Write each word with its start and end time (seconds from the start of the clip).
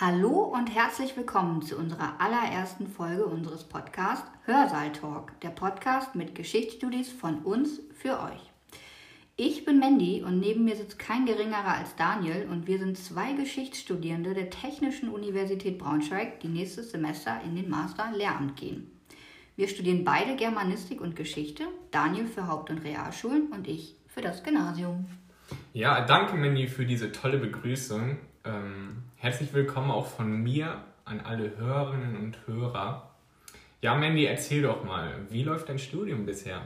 Hallo 0.00 0.40
und 0.52 0.74
herzlich 0.74 1.16
willkommen 1.16 1.62
zu 1.62 1.76
unserer 1.76 2.20
allerersten 2.20 2.88
Folge 2.88 3.26
unseres 3.26 3.62
Podcasts 3.62 4.28
Hörsaal 4.44 4.90
Talk, 4.90 5.38
der 5.38 5.50
Podcast 5.50 6.16
mit 6.16 6.34
Geschichtsstudies 6.34 7.12
von 7.12 7.38
uns 7.44 7.80
für 7.94 8.20
euch. 8.20 8.50
Ich 9.36 9.64
bin 9.64 9.78
Mandy 9.78 10.24
und 10.24 10.40
neben 10.40 10.64
mir 10.64 10.74
sitzt 10.74 10.98
kein 10.98 11.26
geringerer 11.26 11.76
als 11.78 11.94
Daniel 11.94 12.48
und 12.50 12.66
wir 12.66 12.80
sind 12.80 12.98
zwei 12.98 13.34
Geschichtsstudierende 13.34 14.34
der 14.34 14.50
Technischen 14.50 15.10
Universität 15.10 15.78
Braunschweig, 15.78 16.40
die 16.40 16.48
nächstes 16.48 16.90
Semester 16.90 17.40
in 17.44 17.54
den 17.54 17.70
Master 17.70 18.10
Lehramt 18.16 18.56
gehen. 18.56 18.90
Wir 19.54 19.68
studieren 19.68 20.02
beide 20.02 20.34
Germanistik 20.34 21.00
und 21.00 21.14
Geschichte, 21.14 21.68
Daniel 21.92 22.26
für 22.26 22.48
Haupt- 22.48 22.70
und 22.70 22.82
Realschulen 22.82 23.46
und 23.52 23.68
ich 23.68 23.94
für 24.08 24.22
das 24.22 24.42
Gymnasium. 24.42 25.06
Ja, 25.72 26.04
danke 26.04 26.34
Mandy 26.34 26.66
für 26.66 26.84
diese 26.84 27.12
tolle 27.12 27.38
Begrüßung. 27.38 28.18
Ähm, 28.44 29.04
herzlich 29.24 29.54
willkommen 29.54 29.90
auch 29.90 30.04
von 30.06 30.42
mir 30.42 30.82
an 31.06 31.20
alle 31.20 31.56
Hörerinnen 31.56 32.14
und 32.14 32.46
Hörer. 32.46 33.08
Ja, 33.80 33.94
Mandy, 33.94 34.26
erzähl 34.26 34.60
doch 34.60 34.84
mal, 34.84 35.14
wie 35.30 35.42
läuft 35.42 35.70
dein 35.70 35.78
Studium 35.78 36.26
bisher? 36.26 36.60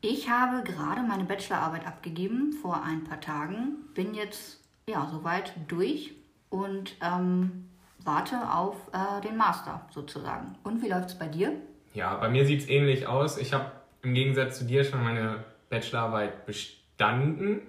Ich 0.00 0.30
habe 0.30 0.62
gerade 0.62 1.02
meine 1.02 1.24
Bachelorarbeit 1.24 1.86
abgegeben 1.86 2.54
vor 2.62 2.82
ein 2.82 3.04
paar 3.04 3.20
Tagen, 3.20 3.76
bin 3.92 4.14
jetzt 4.14 4.64
ja 4.88 5.06
soweit 5.12 5.52
durch 5.68 6.12
und 6.48 6.96
ähm, 7.02 7.68
warte 7.98 8.36
auf 8.50 8.76
äh, 8.94 9.20
den 9.20 9.36
Master 9.36 9.86
sozusagen. 9.90 10.56
Und 10.64 10.82
wie 10.82 10.88
läuft 10.88 11.10
es 11.10 11.18
bei 11.18 11.28
dir? 11.28 11.52
Ja, 11.92 12.14
bei 12.14 12.30
mir 12.30 12.46
sieht 12.46 12.60
es 12.60 12.68
ähnlich 12.70 13.06
aus. 13.06 13.36
Ich 13.36 13.52
habe 13.52 13.70
im 14.00 14.14
Gegensatz 14.14 14.58
zu 14.58 14.64
dir 14.64 14.82
schon 14.82 15.04
meine 15.04 15.44
Bachelorarbeit 15.68 16.46
bestanden 16.46 17.60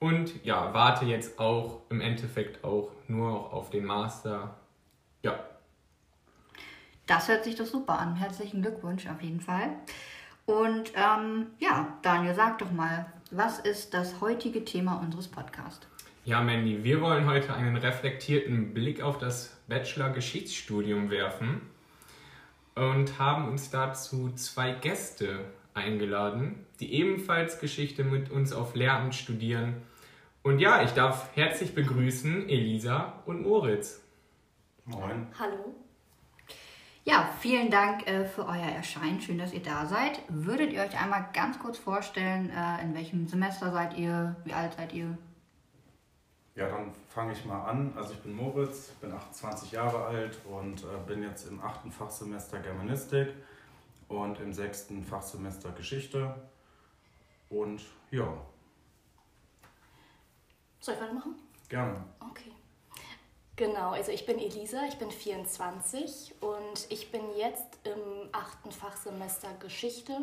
und 0.00 0.44
ja, 0.44 0.72
warte 0.72 1.04
jetzt 1.04 1.38
auch 1.38 1.82
im 1.90 2.00
Endeffekt 2.00 2.64
auch 2.64 2.90
nur 3.06 3.52
auf 3.52 3.70
den 3.70 3.84
Master. 3.84 4.56
Ja. 5.22 5.38
Das 7.06 7.28
hört 7.28 7.44
sich 7.44 7.54
doch 7.54 7.66
super 7.66 7.98
an. 7.98 8.16
Herzlichen 8.16 8.62
Glückwunsch 8.62 9.06
auf 9.06 9.20
jeden 9.22 9.40
Fall. 9.40 9.68
Und 10.46 10.92
ähm, 10.94 11.48
ja, 11.58 11.98
Daniel, 12.02 12.34
sag 12.34 12.58
doch 12.58 12.72
mal, 12.72 13.06
was 13.30 13.60
ist 13.60 13.94
das 13.94 14.20
heutige 14.20 14.64
Thema 14.64 14.96
unseres 14.96 15.28
Podcasts? 15.28 15.86
Ja, 16.24 16.40
Mandy, 16.40 16.82
wir 16.82 17.00
wollen 17.00 17.26
heute 17.26 17.54
einen 17.54 17.76
reflektierten 17.76 18.72
Blick 18.72 19.02
auf 19.02 19.18
das 19.18 19.56
Bachelor-Geschichtsstudium 19.68 21.10
werfen 21.10 21.60
und 22.74 23.18
haben 23.18 23.48
uns 23.48 23.70
dazu 23.70 24.32
zwei 24.32 24.72
Gäste 24.72 25.44
eingeladen, 25.74 26.66
die 26.80 26.94
ebenfalls 26.94 27.60
Geschichte 27.60 28.02
mit 28.02 28.30
uns 28.30 28.52
auf 28.52 28.74
Lehramt 28.74 29.14
studieren 29.14 29.82
und 30.42 30.58
ja, 30.58 30.82
ich 30.82 30.92
darf 30.92 31.34
herzlich 31.36 31.74
begrüßen 31.74 32.48
Elisa 32.48 33.14
und 33.26 33.42
Moritz. 33.42 34.02
Moin. 34.84 35.26
Hallo. 35.38 35.74
Ja, 37.04 37.30
vielen 37.40 37.70
Dank 37.70 38.06
äh, 38.06 38.24
für 38.24 38.46
euer 38.46 38.68
Erscheinen. 38.76 39.20
Schön, 39.20 39.38
dass 39.38 39.52
ihr 39.52 39.62
da 39.62 39.86
seid. 39.86 40.20
Würdet 40.28 40.72
ihr 40.72 40.82
euch 40.82 41.00
einmal 41.00 41.28
ganz 41.32 41.58
kurz 41.58 41.78
vorstellen, 41.78 42.50
äh, 42.50 42.82
in 42.82 42.94
welchem 42.94 43.26
Semester 43.26 43.72
seid 43.72 43.96
ihr? 43.96 44.36
Wie 44.44 44.52
alt 44.52 44.74
seid 44.74 44.92
ihr? 44.92 45.16
Ja, 46.54 46.68
dann 46.68 46.92
fange 47.08 47.32
ich 47.32 47.44
mal 47.44 47.64
an. 47.64 47.92
Also 47.96 48.12
ich 48.12 48.20
bin 48.20 48.34
Moritz, 48.34 48.88
bin 49.00 49.12
28 49.12 49.72
Jahre 49.72 50.04
alt 50.04 50.38
und 50.44 50.82
äh, 50.82 50.86
bin 51.06 51.22
jetzt 51.22 51.48
im 51.48 51.60
achten 51.62 51.90
Fachsemester 51.90 52.58
Germanistik 52.58 53.28
und 54.08 54.38
im 54.40 54.52
sechsten 54.52 55.02
Fachsemester 55.04 55.70
Geschichte. 55.72 56.34
Und 57.48 57.80
ja, 58.10 58.28
soll 60.80 60.94
ich 60.94 61.00
weitermachen? 61.00 61.34
Gerne. 61.68 62.04
Okay. 62.20 62.52
Genau, 63.56 63.90
also 63.90 64.10
ich 64.10 64.24
bin 64.24 64.38
Elisa, 64.38 64.86
ich 64.88 64.96
bin 64.96 65.10
24 65.10 66.34
und 66.40 66.86
ich 66.88 67.12
bin 67.12 67.20
jetzt 67.36 67.78
im 67.84 68.28
achten 68.32 68.72
Fachsemester 68.72 69.48
Geschichte 69.60 70.16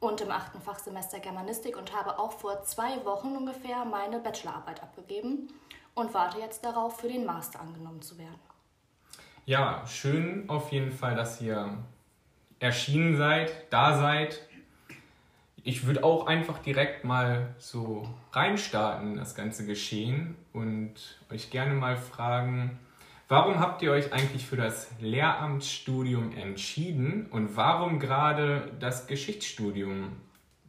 und 0.00 0.20
im 0.22 0.30
achten 0.30 0.60
Fachsemester 0.60 1.20
Germanistik 1.20 1.76
und 1.76 1.94
habe 1.94 2.18
auch 2.18 2.32
vor 2.32 2.62
zwei 2.62 3.04
Wochen 3.04 3.36
ungefähr 3.36 3.84
meine 3.84 4.20
Bachelorarbeit 4.20 4.82
abgegeben 4.82 5.48
und 5.94 6.14
warte 6.14 6.38
jetzt 6.38 6.64
darauf, 6.64 6.98
für 6.98 7.08
den 7.08 7.24
Master 7.24 7.60
angenommen 7.60 8.02
zu 8.02 8.18
werden. 8.18 8.40
Ja, 9.44 9.86
schön 9.86 10.48
auf 10.48 10.72
jeden 10.72 10.92
Fall, 10.92 11.14
dass 11.14 11.40
ihr 11.40 11.78
erschienen 12.58 13.16
seid, 13.16 13.70
da 13.70 13.98
seid 13.98 14.40
ich 15.66 15.84
würde 15.84 16.04
auch 16.04 16.28
einfach 16.28 16.58
direkt 16.60 17.02
mal 17.02 17.52
so 17.58 18.08
reinstarten 18.30 19.10
in 19.10 19.16
das 19.16 19.34
ganze 19.34 19.66
Geschehen 19.66 20.36
und 20.52 20.94
euch 21.28 21.50
gerne 21.50 21.74
mal 21.74 21.96
fragen, 21.96 22.78
warum 23.26 23.58
habt 23.58 23.82
ihr 23.82 23.90
euch 23.90 24.12
eigentlich 24.12 24.46
für 24.46 24.56
das 24.56 24.88
Lehramtsstudium 25.00 26.36
entschieden 26.36 27.26
und 27.32 27.56
warum 27.56 27.98
gerade 27.98 28.70
das 28.78 29.08
Geschichtsstudium? 29.08 30.12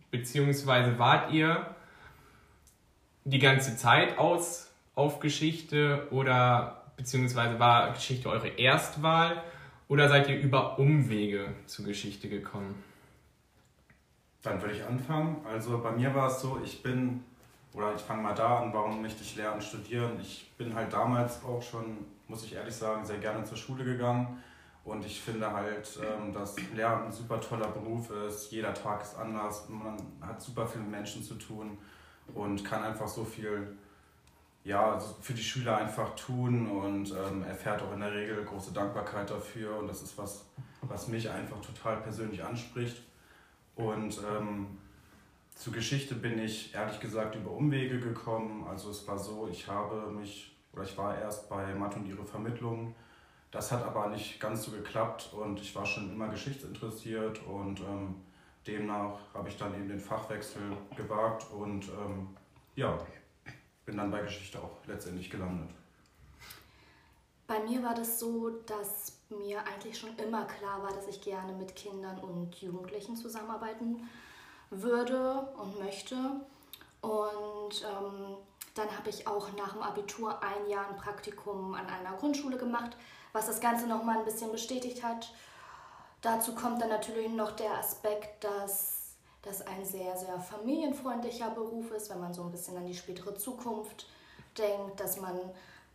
Beziehungsweise 0.10 0.98
wart 0.98 1.32
ihr 1.32 1.76
die 3.24 3.40
ganze 3.40 3.78
Zeit 3.78 4.18
aus 4.18 4.74
auf 4.96 5.20
Geschichte 5.20 6.08
oder 6.10 6.86
beziehungsweise 6.98 7.60
war 7.60 7.94
Geschichte 7.94 8.30
eure 8.30 8.48
Erstwahl 8.48 9.44
oder 9.90 10.10
seid 10.10 10.28
ihr 10.28 10.40
über 10.40 10.80
Umwege 10.80 11.50
zur 11.68 11.86
Geschichte 11.86 12.30
gekommen? 12.30 12.84
Dann 14.44 14.62
würde 14.62 14.76
ich 14.76 14.84
anfangen. 14.84 15.46
Also 15.46 15.80
bei 15.80 15.92
mir 15.92 16.14
war 16.14 16.28
es 16.28 16.42
so, 16.42 16.60
ich 16.64 16.84
bin, 16.84 17.24
oder 17.74 17.94
ich 17.96 18.02
fange 18.02 18.22
mal 18.22 18.36
da 18.36 18.60
an, 18.60 18.74
warum 18.74 19.02
möchte 19.02 19.24
ich 19.24 19.36
lernen, 19.36 19.62
studieren. 19.62 20.20
Ich 20.22 20.54
bin 20.58 20.74
halt 20.74 20.94
damals 20.94 21.44
auch 21.44 21.62
schon, 21.62 22.06
muss 22.28 22.44
ich 22.44 22.54
ehrlich 22.54 22.76
sagen, 22.76 23.06
sehr 23.06 23.18
gerne 23.18 23.44
zur 23.44 23.58
Schule 23.58 23.84
gegangen. 23.84 24.42
Und 24.84 25.06
ich 25.06 25.20
finde 25.20 25.52
halt, 25.52 26.00
ähm, 26.02 26.32
dass 26.32 26.56
Lehramt 26.74 27.08
ein 27.08 27.12
super 27.12 27.42
toller 27.42 27.68
Beruf 27.68 28.10
ist. 28.10 28.52
Jeder 28.52 28.74
Tag 28.74 29.02
ist 29.02 29.18
anders. 29.18 29.68
Man 29.68 29.98
hat 30.22 30.42
super 30.42 30.66
viel 30.66 30.80
mit 30.80 30.92
Menschen 30.92 31.22
zu 31.22 31.36
tun 31.36 31.78
und 32.34 32.64
kann 32.64 32.84
einfach 32.84 33.08
so 33.08 33.26
viel 33.26 33.78
ja, 34.68 35.00
für 35.22 35.34
die 35.34 35.44
Schüler 35.44 35.78
einfach 35.78 36.14
tun 36.16 36.70
und 36.70 37.12
ähm, 37.12 37.44
erfährt 37.44 37.82
auch 37.82 37.94
in 37.94 38.02
der 38.02 38.14
Regel 38.14 38.44
große 38.44 38.74
Dankbarkeit 38.74 39.30
dafür. 39.30 39.78
Und 39.78 39.88
das 39.88 40.02
ist 40.02 40.18
was, 40.18 40.46
was 40.82 41.08
mich 41.08 41.30
einfach 41.30 41.60
total 41.62 41.98
persönlich 41.98 42.44
anspricht. 42.44 43.02
Und 43.78 44.20
ähm, 44.28 44.68
zur 45.54 45.72
Geschichte 45.72 46.16
bin 46.16 46.40
ich 46.40 46.74
ehrlich 46.74 47.00
gesagt 47.00 47.36
über 47.36 47.52
Umwege 47.52 48.00
gekommen. 48.00 48.66
Also 48.68 48.90
es 48.90 49.08
war 49.08 49.18
so, 49.18 49.48
ich 49.52 49.68
habe 49.68 50.12
mich, 50.12 50.56
oder 50.74 50.84
ich 50.84 50.98
war 50.98 51.18
erst 51.18 51.48
bei 51.48 51.74
Matt 51.76 51.96
und 51.96 52.08
ihre 52.08 52.26
Vermittlung. 52.26 52.96
Das 53.52 53.72
hat 53.72 53.84
aber 53.84 54.10
nicht 54.10 54.40
ganz 54.40 54.64
so 54.64 54.72
geklappt 54.72 55.32
und 55.34 55.60
ich 55.62 55.74
war 55.76 55.86
schon 55.86 56.12
immer 56.12 56.28
geschichtsinteressiert 56.28 57.42
und 57.44 57.80
ähm, 57.80 58.16
demnach 58.66 59.20
habe 59.34 59.48
ich 59.48 59.58
dann 59.58 59.74
eben 59.74 59.88
den 59.88 60.00
Fachwechsel 60.00 60.62
gewagt 60.96 61.46
und 61.52 61.88
ähm, 61.88 62.36
ja, 62.76 63.00
bin 63.86 63.96
dann 63.96 64.12
bei 64.12 64.22
Geschichte 64.22 64.60
auch 64.60 64.86
letztendlich 64.86 65.30
gelandet. 65.30 65.70
Bei 67.48 67.60
mir 67.62 67.82
war 67.82 67.96
das 67.96 68.20
so, 68.20 68.50
dass 68.50 69.14
mir 69.30 69.66
eigentlich 69.66 69.98
schon 69.98 70.16
immer 70.18 70.46
klar 70.46 70.84
war, 70.84 70.92
dass 70.92 71.08
ich 71.08 71.22
gerne 71.22 71.54
mit 71.54 71.76
Kindern 71.76 72.20
und 72.20 72.56
Jugendlichen 72.62 73.16
zusammenarbeiten 73.16 74.10
würde 74.70 75.48
und 75.58 75.80
möchte. 75.80 76.16
Und 77.02 77.86
ähm, 77.86 78.38
dann 78.76 78.98
habe 78.98 79.10
ich 79.10 79.28
auch 79.28 79.48
nach 79.54 79.74
dem 79.74 79.82
Abitur 79.82 80.44
ein 80.44 80.70
Jahr 80.70 80.90
ein 80.90 80.98
Praktikum 80.98 81.74
an 81.74 81.88
einer 81.88 82.18
Grundschule 82.18 82.58
gemacht, 82.58 82.98
was 83.32 83.48
das 83.48 83.62
Ganze 83.62 83.88
nochmal 83.88 84.18
ein 84.18 84.26
bisschen 84.26 84.52
bestätigt 84.52 85.02
hat. 85.02 85.32
Dazu 86.22 86.54
kommt 86.54 86.82
dann 86.82 86.90
natürlich 86.90 87.30
noch 87.30 87.52
der 87.52 87.78
Aspekt, 87.78 88.44
dass 88.44 89.16
das 89.42 89.66
ein 89.66 89.86
sehr, 89.86 90.18
sehr 90.18 90.40
familienfreundlicher 90.40 91.52
Beruf 91.52 91.92
ist, 91.92 92.10
wenn 92.10 92.20
man 92.20 92.34
so 92.34 92.44
ein 92.44 92.52
bisschen 92.52 92.76
an 92.76 92.86
die 92.86 92.96
spätere 92.96 93.36
Zukunft 93.36 94.08
denkt, 94.58 95.00
dass 95.00 95.22
man 95.22 95.40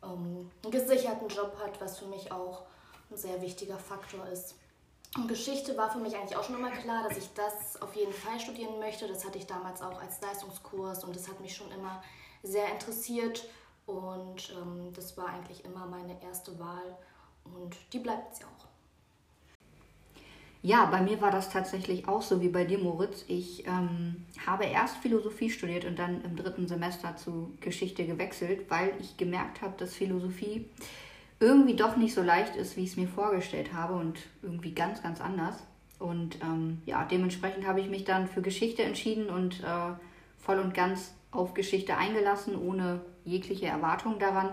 ähm, 0.02 0.50
einen 0.62 0.72
gesicherten 0.72 1.28
Job 1.28 1.56
hat, 1.62 1.80
was 1.80 1.98
für 1.98 2.06
mich 2.06 2.30
auch 2.32 2.62
ein 3.10 3.16
sehr 3.16 3.40
wichtiger 3.40 3.78
Faktor 3.78 4.26
ist. 4.28 4.54
Und 5.16 5.28
Geschichte 5.28 5.76
war 5.76 5.90
für 5.90 5.98
mich 5.98 6.16
eigentlich 6.16 6.36
auch 6.36 6.44
schon 6.44 6.56
immer 6.56 6.70
klar, 6.70 7.06
dass 7.06 7.18
ich 7.18 7.28
das 7.34 7.80
auf 7.82 7.94
jeden 7.94 8.14
Fall 8.14 8.40
studieren 8.40 8.78
möchte. 8.78 9.06
Das 9.06 9.26
hatte 9.26 9.38
ich 9.38 9.46
damals 9.46 9.82
auch 9.82 10.00
als 10.00 10.20
Leistungskurs 10.22 11.04
und 11.04 11.14
das 11.14 11.28
hat 11.28 11.38
mich 11.40 11.54
schon 11.54 11.70
immer 11.72 12.02
sehr 12.42 12.70
interessiert. 12.72 13.46
Und 13.84 14.50
ähm, 14.56 14.92
das 14.94 15.16
war 15.16 15.26
eigentlich 15.26 15.64
immer 15.64 15.86
meine 15.86 16.22
erste 16.22 16.58
Wahl 16.58 16.96
und 17.44 17.76
die 17.92 17.98
bleibt 17.98 18.36
sie 18.36 18.44
auch. 18.44 18.71
Ja, 20.64 20.86
bei 20.86 21.00
mir 21.00 21.20
war 21.20 21.32
das 21.32 21.50
tatsächlich 21.50 22.06
auch 22.06 22.22
so 22.22 22.40
wie 22.40 22.48
bei 22.48 22.64
dir, 22.64 22.78
Moritz. 22.78 23.24
Ich 23.26 23.66
ähm, 23.66 24.24
habe 24.46 24.64
erst 24.64 24.96
Philosophie 24.98 25.50
studiert 25.50 25.84
und 25.84 25.98
dann 25.98 26.22
im 26.22 26.36
dritten 26.36 26.68
Semester 26.68 27.16
zu 27.16 27.52
Geschichte 27.60 28.06
gewechselt, 28.06 28.70
weil 28.70 28.92
ich 29.00 29.16
gemerkt 29.16 29.60
habe, 29.60 29.74
dass 29.76 29.94
Philosophie 29.94 30.66
irgendwie 31.40 31.74
doch 31.74 31.96
nicht 31.96 32.14
so 32.14 32.22
leicht 32.22 32.54
ist, 32.54 32.76
wie 32.76 32.84
ich 32.84 32.90
es 32.90 32.96
mir 32.96 33.08
vorgestellt 33.08 33.72
habe 33.72 33.94
und 33.94 34.20
irgendwie 34.42 34.72
ganz, 34.72 35.02
ganz 35.02 35.20
anders. 35.20 35.56
Und 35.98 36.40
ähm, 36.42 36.80
ja, 36.86 37.04
dementsprechend 37.04 37.66
habe 37.66 37.80
ich 37.80 37.88
mich 37.88 38.04
dann 38.04 38.28
für 38.28 38.42
Geschichte 38.42 38.84
entschieden 38.84 39.30
und 39.30 39.64
äh, 39.64 39.94
voll 40.38 40.60
und 40.60 40.74
ganz 40.74 41.12
auf 41.32 41.54
Geschichte 41.54 41.96
eingelassen, 41.96 42.56
ohne 42.56 43.00
jegliche 43.24 43.66
Erwartung 43.66 44.20
daran. 44.20 44.50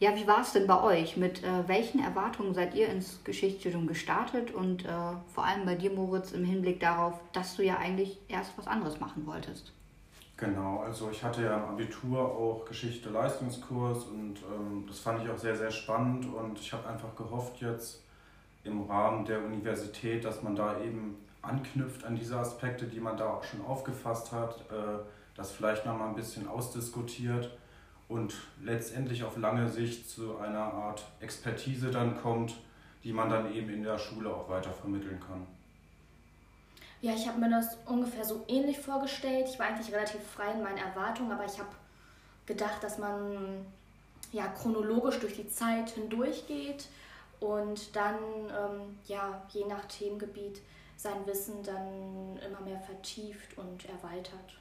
Ja, 0.00 0.16
wie 0.16 0.26
war 0.26 0.40
es 0.40 0.52
denn 0.52 0.66
bei 0.66 0.82
euch? 0.82 1.18
Mit 1.18 1.44
äh, 1.44 1.68
welchen 1.68 2.02
Erwartungen 2.02 2.54
seid 2.54 2.74
ihr 2.74 2.88
ins 2.88 3.22
Geschichtsstudium 3.22 3.86
gestartet 3.86 4.50
und 4.50 4.86
äh, 4.86 4.88
vor 5.34 5.44
allem 5.44 5.66
bei 5.66 5.74
dir, 5.74 5.90
Moritz, 5.90 6.32
im 6.32 6.42
Hinblick 6.42 6.80
darauf, 6.80 7.20
dass 7.34 7.56
du 7.56 7.62
ja 7.62 7.76
eigentlich 7.76 8.18
erst 8.26 8.56
was 8.56 8.66
anderes 8.66 8.98
machen 8.98 9.26
wolltest? 9.26 9.74
Genau, 10.38 10.78
also 10.78 11.10
ich 11.10 11.22
hatte 11.22 11.42
ja 11.42 11.54
im 11.58 11.64
Abitur 11.64 12.18
auch 12.18 12.64
Geschichte-Leistungskurs 12.64 14.04
und 14.04 14.36
ähm, 14.38 14.86
das 14.88 15.00
fand 15.00 15.22
ich 15.22 15.28
auch 15.28 15.36
sehr, 15.36 15.54
sehr 15.54 15.70
spannend 15.70 16.24
und 16.34 16.58
ich 16.58 16.72
habe 16.72 16.88
einfach 16.88 17.14
gehofft 17.14 17.60
jetzt 17.60 18.02
im 18.64 18.84
Rahmen 18.84 19.26
der 19.26 19.44
Universität, 19.44 20.24
dass 20.24 20.42
man 20.42 20.56
da 20.56 20.80
eben 20.80 21.16
anknüpft 21.42 22.04
an 22.04 22.16
diese 22.16 22.38
Aspekte, 22.38 22.86
die 22.86 23.00
man 23.00 23.18
da 23.18 23.34
auch 23.34 23.44
schon 23.44 23.62
aufgefasst 23.66 24.32
hat, 24.32 24.60
äh, 24.70 24.98
das 25.36 25.52
vielleicht 25.52 25.84
nochmal 25.84 26.08
ein 26.08 26.14
bisschen 26.14 26.48
ausdiskutiert 26.48 27.50
und 28.10 28.34
letztendlich 28.60 29.22
auf 29.22 29.36
lange 29.36 29.68
Sicht 29.68 30.10
zu 30.10 30.36
einer 30.38 30.58
Art 30.58 31.04
Expertise 31.20 31.90
dann 31.90 32.20
kommt, 32.20 32.54
die 33.04 33.12
man 33.12 33.30
dann 33.30 33.54
eben 33.54 33.70
in 33.70 33.84
der 33.84 33.98
Schule 33.98 34.34
auch 34.34 34.48
weiter 34.48 34.72
vermitteln 34.72 35.20
kann. 35.20 35.46
Ja, 37.00 37.14
ich 37.14 37.26
habe 37.26 37.40
mir 37.40 37.48
das 37.48 37.78
ungefähr 37.86 38.24
so 38.24 38.44
ähnlich 38.48 38.78
vorgestellt. 38.78 39.46
Ich 39.48 39.58
war 39.58 39.66
eigentlich 39.66 39.94
relativ 39.94 40.22
frei 40.22 40.52
in 40.52 40.62
meinen 40.62 40.76
Erwartungen, 40.76 41.32
aber 41.32 41.46
ich 41.46 41.58
habe 41.58 41.70
gedacht, 42.46 42.82
dass 42.82 42.98
man 42.98 43.64
ja 44.32 44.48
chronologisch 44.48 45.20
durch 45.20 45.36
die 45.36 45.48
Zeit 45.48 45.90
hindurchgeht 45.90 46.88
und 47.38 47.94
dann 47.94 48.16
ähm, 48.16 48.98
ja 49.06 49.40
je 49.50 49.64
nach 49.66 49.84
Themengebiet 49.86 50.60
sein 50.96 51.26
Wissen 51.26 51.62
dann 51.62 52.38
immer 52.44 52.60
mehr 52.60 52.80
vertieft 52.80 53.56
und 53.56 53.88
erweitert. 53.88 54.58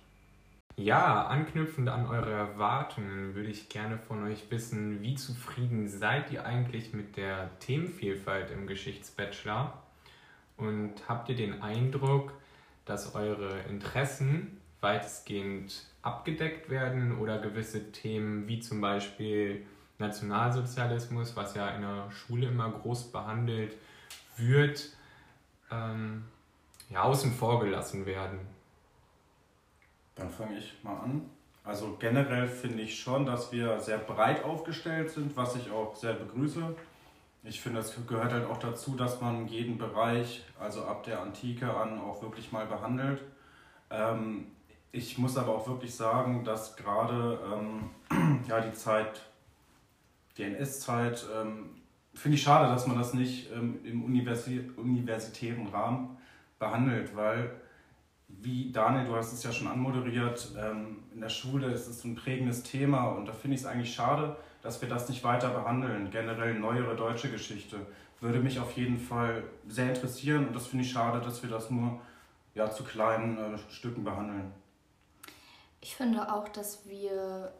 Ja, 0.79 1.27
anknüpfend 1.27 1.89
an 1.89 2.07
eure 2.07 2.31
Erwartungen 2.31 3.35
würde 3.35 3.49
ich 3.49 3.67
gerne 3.67 3.97
von 3.97 4.23
euch 4.23 4.49
wissen, 4.49 5.01
wie 5.01 5.15
zufrieden 5.15 5.89
seid 5.89 6.31
ihr 6.31 6.45
eigentlich 6.45 6.93
mit 6.93 7.17
der 7.17 7.49
Themenvielfalt 7.59 8.49
im 8.49 8.65
Geschichtsbachelor? 8.65 9.83
Und 10.55 10.93
habt 11.09 11.27
ihr 11.27 11.35
den 11.35 11.61
Eindruck, 11.61 12.31
dass 12.85 13.13
eure 13.13 13.59
Interessen 13.69 14.61
weitestgehend 14.79 15.85
abgedeckt 16.01 16.69
werden 16.69 17.17
oder 17.17 17.39
gewisse 17.39 17.91
Themen 17.91 18.47
wie 18.47 18.61
zum 18.61 18.79
Beispiel 18.79 19.65
Nationalsozialismus, 19.97 21.35
was 21.35 21.55
ja 21.55 21.71
in 21.71 21.81
der 21.81 22.09
Schule 22.09 22.47
immer 22.47 22.71
groß 22.71 23.11
behandelt 23.11 23.75
wird, 24.37 24.93
ähm, 25.71 26.23
ja, 26.89 27.01
außen 27.01 27.33
vor 27.33 27.59
gelassen 27.59 28.05
werden? 28.05 28.58
Dann 30.19 30.29
fange 30.29 30.57
ich 30.57 30.75
mal 30.83 30.97
an. 30.97 31.29
Also 31.63 31.97
generell 31.99 32.47
finde 32.47 32.83
ich 32.83 32.99
schon, 32.99 33.25
dass 33.25 33.51
wir 33.51 33.79
sehr 33.79 33.97
breit 33.97 34.43
aufgestellt 34.43 35.11
sind, 35.11 35.35
was 35.35 35.55
ich 35.55 35.71
auch 35.71 35.95
sehr 35.95 36.13
begrüße. 36.13 36.75
Ich 37.43 37.61
finde, 37.61 37.79
es 37.79 37.95
gehört 38.07 38.33
halt 38.33 38.45
auch 38.47 38.57
dazu, 38.57 38.95
dass 38.95 39.21
man 39.21 39.47
jeden 39.47 39.77
Bereich, 39.77 40.43
also 40.59 40.83
ab 40.83 41.03
der 41.03 41.21
Antike 41.21 41.73
an, 41.73 41.99
auch 41.99 42.21
wirklich 42.21 42.51
mal 42.51 42.65
behandelt. 42.65 43.21
Ähm, 43.89 44.47
ich 44.91 45.17
muss 45.17 45.37
aber 45.37 45.55
auch 45.55 45.67
wirklich 45.67 45.95
sagen, 45.95 46.43
dass 46.43 46.75
gerade 46.75 47.39
ähm, 47.53 48.43
ja, 48.47 48.59
die 48.59 48.73
Zeit, 48.73 49.21
die 50.37 50.43
NS-Zeit, 50.43 51.25
ähm, 51.39 51.69
finde 52.13 52.35
ich 52.35 52.43
schade, 52.43 52.67
dass 52.73 52.87
man 52.87 52.97
das 52.97 53.13
nicht 53.13 53.51
im 53.51 54.03
Universi 54.03 54.61
universitären 54.75 55.67
Rahmen 55.67 56.17
behandelt, 56.57 57.15
weil, 57.15 57.51
wie 58.41 58.71
Daniel, 58.71 59.05
du 59.05 59.15
hast 59.15 59.33
es 59.33 59.43
ja 59.43 59.51
schon 59.51 59.67
anmoderiert, 59.67 60.51
ähm, 60.57 61.03
in 61.13 61.21
der 61.21 61.29
Schule 61.29 61.67
ist 61.67 61.87
es 61.87 62.03
ein 62.03 62.15
prägendes 62.15 62.63
Thema 62.63 63.09
und 63.09 63.25
da 63.25 63.33
finde 63.33 63.55
ich 63.55 63.61
es 63.61 63.67
eigentlich 63.67 63.93
schade, 63.93 64.37
dass 64.61 64.81
wir 64.81 64.89
das 64.89 65.09
nicht 65.09 65.23
weiter 65.23 65.49
behandeln. 65.49 66.09
Generell 66.11 66.53
neuere 66.57 66.95
deutsche 66.95 67.29
Geschichte 67.29 67.77
würde 68.21 68.39
mich 68.39 68.59
auf 68.59 68.71
jeden 68.73 68.97
Fall 68.97 69.43
sehr 69.67 69.89
interessieren 69.89 70.47
und 70.47 70.55
das 70.55 70.67
finde 70.67 70.85
ich 70.85 70.91
schade, 70.91 71.21
dass 71.21 71.41
wir 71.43 71.49
das 71.49 71.69
nur 71.69 71.99
ja, 72.55 72.69
zu 72.69 72.83
kleinen 72.83 73.37
äh, 73.37 73.57
Stücken 73.69 74.03
behandeln. 74.03 74.51
Ich 75.81 75.95
finde 75.95 76.33
auch, 76.33 76.49
dass 76.49 76.87
wir 76.87 77.53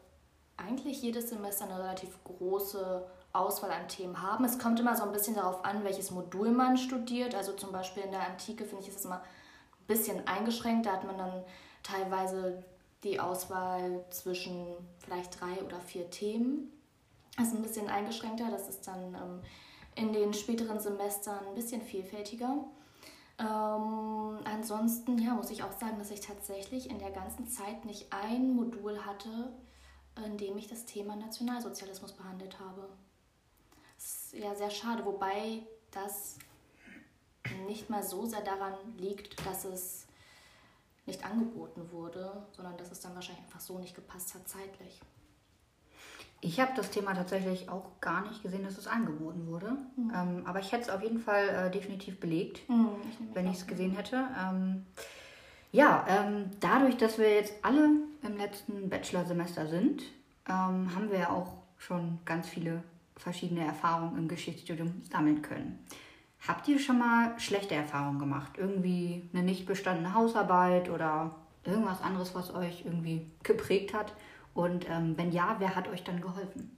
eigentlich 0.56 1.02
jedes 1.02 1.30
Semester 1.30 1.64
eine 1.64 1.78
relativ 1.78 2.22
große 2.24 3.06
Auswahl 3.32 3.70
an 3.70 3.88
Themen 3.88 4.20
haben. 4.20 4.44
Es 4.44 4.58
kommt 4.58 4.78
immer 4.80 4.96
so 4.96 5.04
ein 5.04 5.12
bisschen 5.12 5.34
darauf 5.34 5.64
an, 5.64 5.84
welches 5.84 6.10
Modul 6.10 6.50
man 6.50 6.76
studiert. 6.76 7.34
Also 7.34 7.52
zum 7.52 7.72
Beispiel 7.72 8.02
in 8.02 8.10
der 8.10 8.26
Antike 8.26 8.64
finde 8.64 8.82
ich 8.82 8.94
es 8.94 9.04
immer 9.04 9.22
bisschen 9.90 10.26
eingeschränkt. 10.26 10.86
Da 10.86 10.92
hat 10.92 11.04
man 11.04 11.18
dann 11.18 11.44
teilweise 11.82 12.62
die 13.02 13.18
Auswahl 13.18 14.04
zwischen 14.10 14.66
vielleicht 14.98 15.40
drei 15.40 15.62
oder 15.64 15.80
vier 15.80 16.08
Themen. 16.10 16.72
Das 17.36 17.48
ist 17.48 17.54
ein 17.54 17.62
bisschen 17.62 17.88
eingeschränkter. 17.88 18.50
Das 18.50 18.68
ist 18.68 18.86
dann 18.86 19.14
ähm, 19.14 19.40
in 19.94 20.12
den 20.12 20.32
späteren 20.32 20.78
Semestern 20.78 21.46
ein 21.46 21.54
bisschen 21.54 21.82
vielfältiger. 21.82 22.64
Ähm, 23.38 24.38
ansonsten 24.44 25.18
ja, 25.18 25.34
muss 25.34 25.50
ich 25.50 25.62
auch 25.62 25.72
sagen, 25.72 25.98
dass 25.98 26.10
ich 26.10 26.20
tatsächlich 26.20 26.90
in 26.90 26.98
der 26.98 27.10
ganzen 27.10 27.48
Zeit 27.48 27.84
nicht 27.84 28.12
ein 28.12 28.54
Modul 28.54 29.04
hatte, 29.04 29.52
in 30.24 30.36
dem 30.36 30.58
ich 30.58 30.68
das 30.68 30.84
Thema 30.84 31.16
Nationalsozialismus 31.16 32.12
behandelt 32.12 32.60
habe. 32.60 32.88
Das 33.96 34.32
ist 34.32 34.34
ja 34.34 34.54
sehr 34.54 34.70
schade, 34.70 35.04
wobei 35.04 35.62
das 35.90 36.36
nicht 37.66 37.90
mal 37.90 38.02
so 38.02 38.26
sehr 38.26 38.42
daran 38.42 38.74
liegt, 38.98 39.44
dass 39.46 39.64
es 39.64 40.06
nicht 41.06 41.24
angeboten 41.24 41.90
wurde, 41.90 42.46
sondern 42.52 42.76
dass 42.76 42.92
es 42.92 43.00
dann 43.00 43.14
wahrscheinlich 43.14 43.44
einfach 43.44 43.60
so 43.60 43.78
nicht 43.78 43.94
gepasst 43.94 44.34
hat 44.34 44.48
zeitlich. 44.48 45.00
Ich 46.42 46.58
habe 46.58 46.72
das 46.74 46.90
Thema 46.90 47.14
tatsächlich 47.14 47.68
auch 47.68 48.00
gar 48.00 48.26
nicht 48.26 48.42
gesehen, 48.42 48.64
dass 48.64 48.78
es 48.78 48.86
angeboten 48.86 49.46
wurde. 49.46 49.76
Mhm. 49.96 50.12
Ähm, 50.14 50.42
aber 50.46 50.60
ich 50.60 50.72
hätte 50.72 50.84
es 50.84 50.90
auf 50.90 51.02
jeden 51.02 51.20
Fall 51.20 51.48
äh, 51.48 51.70
definitiv 51.70 52.18
belegt, 52.18 52.66
mhm, 52.68 52.88
ich 53.02 53.34
wenn 53.34 53.46
ich 53.46 53.58
es 53.58 53.66
gesehen 53.66 53.92
hätte. 53.94 54.26
Ähm, 54.38 54.86
ja, 55.72 56.04
ähm, 56.08 56.50
dadurch, 56.60 56.96
dass 56.96 57.18
wir 57.18 57.34
jetzt 57.34 57.54
alle 57.62 57.90
im 58.22 58.36
letzten 58.36 58.88
Bachelorsemester 58.88 59.68
sind, 59.68 60.02
ähm, 60.48 60.94
haben 60.94 61.10
wir 61.10 61.18
ja 61.18 61.30
auch 61.30 61.52
schon 61.76 62.18
ganz 62.24 62.48
viele 62.48 62.82
verschiedene 63.16 63.64
Erfahrungen 63.64 64.16
im 64.16 64.28
Geschichtsstudium 64.28 65.02
sammeln 65.10 65.42
können. 65.42 65.78
Habt 66.46 66.68
ihr 66.68 66.78
schon 66.78 66.98
mal 66.98 67.38
schlechte 67.38 67.74
Erfahrungen 67.74 68.18
gemacht? 68.18 68.52
Irgendwie 68.56 69.28
eine 69.32 69.42
nicht 69.42 69.66
bestandene 69.66 70.14
Hausarbeit 70.14 70.88
oder 70.88 71.34
irgendwas 71.64 72.00
anderes, 72.00 72.34
was 72.34 72.54
euch 72.54 72.84
irgendwie 72.84 73.26
geprägt 73.42 73.92
hat? 73.92 74.14
Und 74.54 74.88
ähm, 74.88 75.16
wenn 75.16 75.32
ja, 75.32 75.56
wer 75.58 75.76
hat 75.76 75.88
euch 75.88 76.02
dann 76.02 76.20
geholfen? 76.20 76.76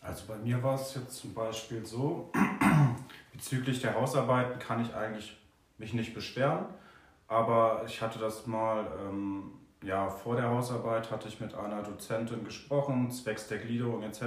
Also 0.00 0.26
bei 0.28 0.36
mir 0.36 0.62
war 0.62 0.74
es 0.74 0.94
jetzt 0.94 1.16
zum 1.16 1.34
Beispiel 1.34 1.84
so, 1.84 2.30
bezüglich 3.32 3.80
der 3.80 3.94
Hausarbeiten 3.94 4.58
kann 4.60 4.80
ich 4.80 4.94
eigentlich 4.94 5.36
mich 5.78 5.94
nicht 5.94 6.14
beschweren, 6.14 6.66
aber 7.26 7.82
ich 7.86 8.00
hatte 8.00 8.18
das 8.18 8.46
mal, 8.46 8.86
ähm, 9.00 9.50
ja, 9.82 10.08
vor 10.08 10.36
der 10.36 10.48
Hausarbeit 10.48 11.10
hatte 11.10 11.26
ich 11.26 11.40
mit 11.40 11.54
einer 11.54 11.82
Dozentin 11.82 12.44
gesprochen, 12.44 13.10
zwecks 13.10 13.48
der 13.48 13.58
Gliederung 13.58 14.04
etc. 14.04 14.20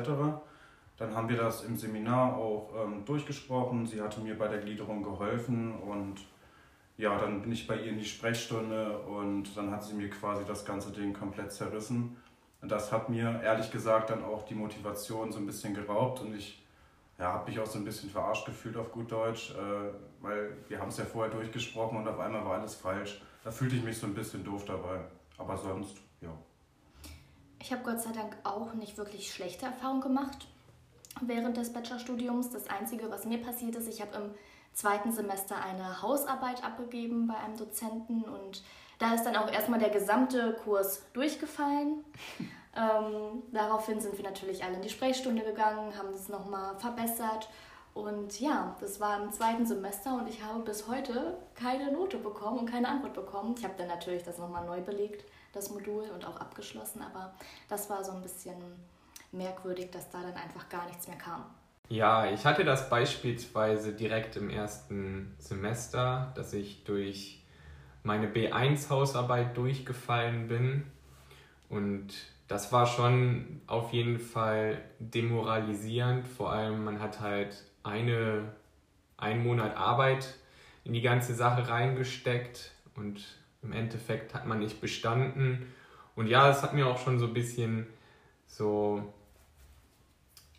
Dann 0.99 1.15
haben 1.15 1.29
wir 1.29 1.37
das 1.37 1.63
im 1.63 1.77
Seminar 1.77 2.35
auch 2.35 2.73
ähm, 2.75 3.05
durchgesprochen, 3.05 3.87
sie 3.87 4.01
hatte 4.01 4.19
mir 4.19 4.37
bei 4.37 4.49
der 4.49 4.59
Gliederung 4.59 5.01
geholfen 5.01 5.79
und 5.79 6.17
ja, 6.97 7.17
dann 7.17 7.41
bin 7.41 7.53
ich 7.53 7.65
bei 7.65 7.77
ihr 7.77 7.91
in 7.91 7.97
die 7.97 8.05
Sprechstunde 8.05 8.99
und 8.99 9.55
dann 9.55 9.71
hat 9.71 9.81
sie 9.81 9.93
mir 9.93 10.09
quasi 10.09 10.43
das 10.45 10.65
ganze 10.65 10.91
Ding 10.91 11.13
komplett 11.13 11.53
zerrissen. 11.53 12.17
Und 12.61 12.69
das 12.69 12.91
hat 12.91 13.07
mir 13.07 13.41
ehrlich 13.41 13.71
gesagt 13.71 14.09
dann 14.09 14.25
auch 14.25 14.43
die 14.43 14.55
Motivation 14.55 15.31
so 15.31 15.39
ein 15.39 15.45
bisschen 15.45 15.73
geraubt 15.73 16.19
und 16.19 16.35
ich 16.35 16.61
ja, 17.17 17.31
habe 17.31 17.49
mich 17.49 17.57
auch 17.61 17.65
so 17.65 17.79
ein 17.79 17.85
bisschen 17.85 18.09
verarscht 18.09 18.45
gefühlt 18.45 18.75
auf 18.75 18.91
gut 18.91 19.09
Deutsch, 19.09 19.51
äh, 19.51 19.93
weil 20.21 20.57
wir 20.67 20.81
haben 20.81 20.89
es 20.89 20.97
ja 20.97 21.05
vorher 21.05 21.33
durchgesprochen 21.33 21.97
und 21.97 22.07
auf 22.09 22.19
einmal 22.19 22.43
war 22.43 22.59
alles 22.59 22.75
falsch. 22.75 23.21
Da 23.45 23.51
fühlte 23.51 23.77
ich 23.77 23.83
mich 23.83 23.97
so 23.97 24.05
ein 24.05 24.13
bisschen 24.13 24.43
doof 24.43 24.65
dabei. 24.65 24.99
Aber 25.37 25.55
sonst, 25.55 25.95
ja. 26.19 26.37
Ich 27.61 27.71
habe 27.71 27.83
Gott 27.83 28.01
sei 28.01 28.11
Dank 28.11 28.35
auch 28.43 28.73
nicht 28.73 28.97
wirklich 28.97 29.33
schlechte 29.33 29.65
Erfahrungen 29.65 30.01
gemacht 30.01 30.49
während 31.21 31.57
des 31.57 31.73
Bachelorstudiums. 31.73 32.49
Das 32.49 32.69
Einzige, 32.69 33.09
was 33.09 33.25
mir 33.25 33.41
passiert 33.41 33.75
ist, 33.75 33.87
ich 33.87 34.01
habe 34.01 34.15
im 34.15 34.31
zweiten 34.73 35.11
Semester 35.11 35.55
eine 35.63 36.01
Hausarbeit 36.01 36.63
abgegeben 36.63 37.27
bei 37.27 37.35
einem 37.35 37.57
Dozenten 37.57 38.23
und 38.23 38.63
da 38.99 39.13
ist 39.13 39.23
dann 39.23 39.35
auch 39.35 39.51
erstmal 39.51 39.79
der 39.79 39.89
gesamte 39.89 40.57
Kurs 40.63 41.03
durchgefallen. 41.13 42.03
Ähm, 42.75 43.41
daraufhin 43.51 43.99
sind 43.99 44.15
wir 44.15 44.23
natürlich 44.23 44.63
alle 44.63 44.75
in 44.75 44.83
die 44.83 44.91
Sprechstunde 44.91 45.43
gegangen, 45.43 45.97
haben 45.97 46.09
es 46.13 46.29
nochmal 46.29 46.77
verbessert. 46.77 47.49
Und 47.95 48.39
ja, 48.39 48.75
das 48.79 48.99
war 48.99 49.21
im 49.21 49.31
zweiten 49.31 49.65
Semester 49.65 50.13
und 50.13 50.29
ich 50.29 50.43
habe 50.43 50.59
bis 50.61 50.87
heute 50.87 51.37
keine 51.55 51.91
Note 51.91 52.17
bekommen 52.17 52.59
und 52.59 52.69
keine 52.69 52.87
Antwort 52.87 53.15
bekommen. 53.15 53.55
Ich 53.57 53.63
habe 53.63 53.73
dann 53.77 53.87
natürlich 53.87 54.23
das 54.23 54.37
nochmal 54.37 54.65
neu 54.65 54.81
belegt, 54.81 55.25
das 55.51 55.71
Modul, 55.71 56.09
und 56.13 56.25
auch 56.25 56.37
abgeschlossen, 56.37 57.01
aber 57.01 57.33
das 57.67 57.89
war 57.89 58.03
so 58.03 58.11
ein 58.11 58.21
bisschen 58.21 58.55
merkwürdig, 59.31 59.91
dass 59.91 60.09
da 60.09 60.21
dann 60.21 60.35
einfach 60.35 60.69
gar 60.69 60.85
nichts 60.87 61.07
mehr 61.07 61.17
kam. 61.17 61.45
Ja, 61.89 62.31
ich 62.31 62.45
hatte 62.45 62.63
das 62.63 62.89
beispielsweise 62.89 63.93
direkt 63.93 64.35
im 64.35 64.49
ersten 64.49 65.35
Semester, 65.39 66.31
dass 66.35 66.53
ich 66.53 66.83
durch 66.83 67.43
meine 68.03 68.27
B1-Hausarbeit 68.27 69.57
durchgefallen 69.57 70.47
bin 70.47 70.85
und 71.67 72.13
das 72.47 72.71
war 72.71 72.87
schon 72.87 73.61
auf 73.67 73.93
jeden 73.93 74.19
Fall 74.19 74.81
demoralisierend. 74.97 76.27
Vor 76.27 76.51
allem, 76.51 76.83
man 76.83 76.99
hat 76.99 77.19
halt 77.19 77.63
eine, 77.83 78.53
einen 79.17 79.43
Monat 79.43 79.77
Arbeit 79.77 80.35
in 80.83 80.93
die 80.93 81.01
ganze 81.01 81.35
Sache 81.35 81.69
reingesteckt 81.69 82.71
und 82.95 83.23
im 83.61 83.71
Endeffekt 83.71 84.33
hat 84.33 84.47
man 84.47 84.59
nicht 84.59 84.81
bestanden. 84.81 85.73
Und 86.15 86.25
ja, 86.27 86.49
es 86.49 86.63
hat 86.63 86.73
mir 86.73 86.87
auch 86.87 86.97
schon 86.97 87.19
so 87.19 87.27
ein 87.27 87.33
bisschen 87.33 87.85
so 88.47 89.13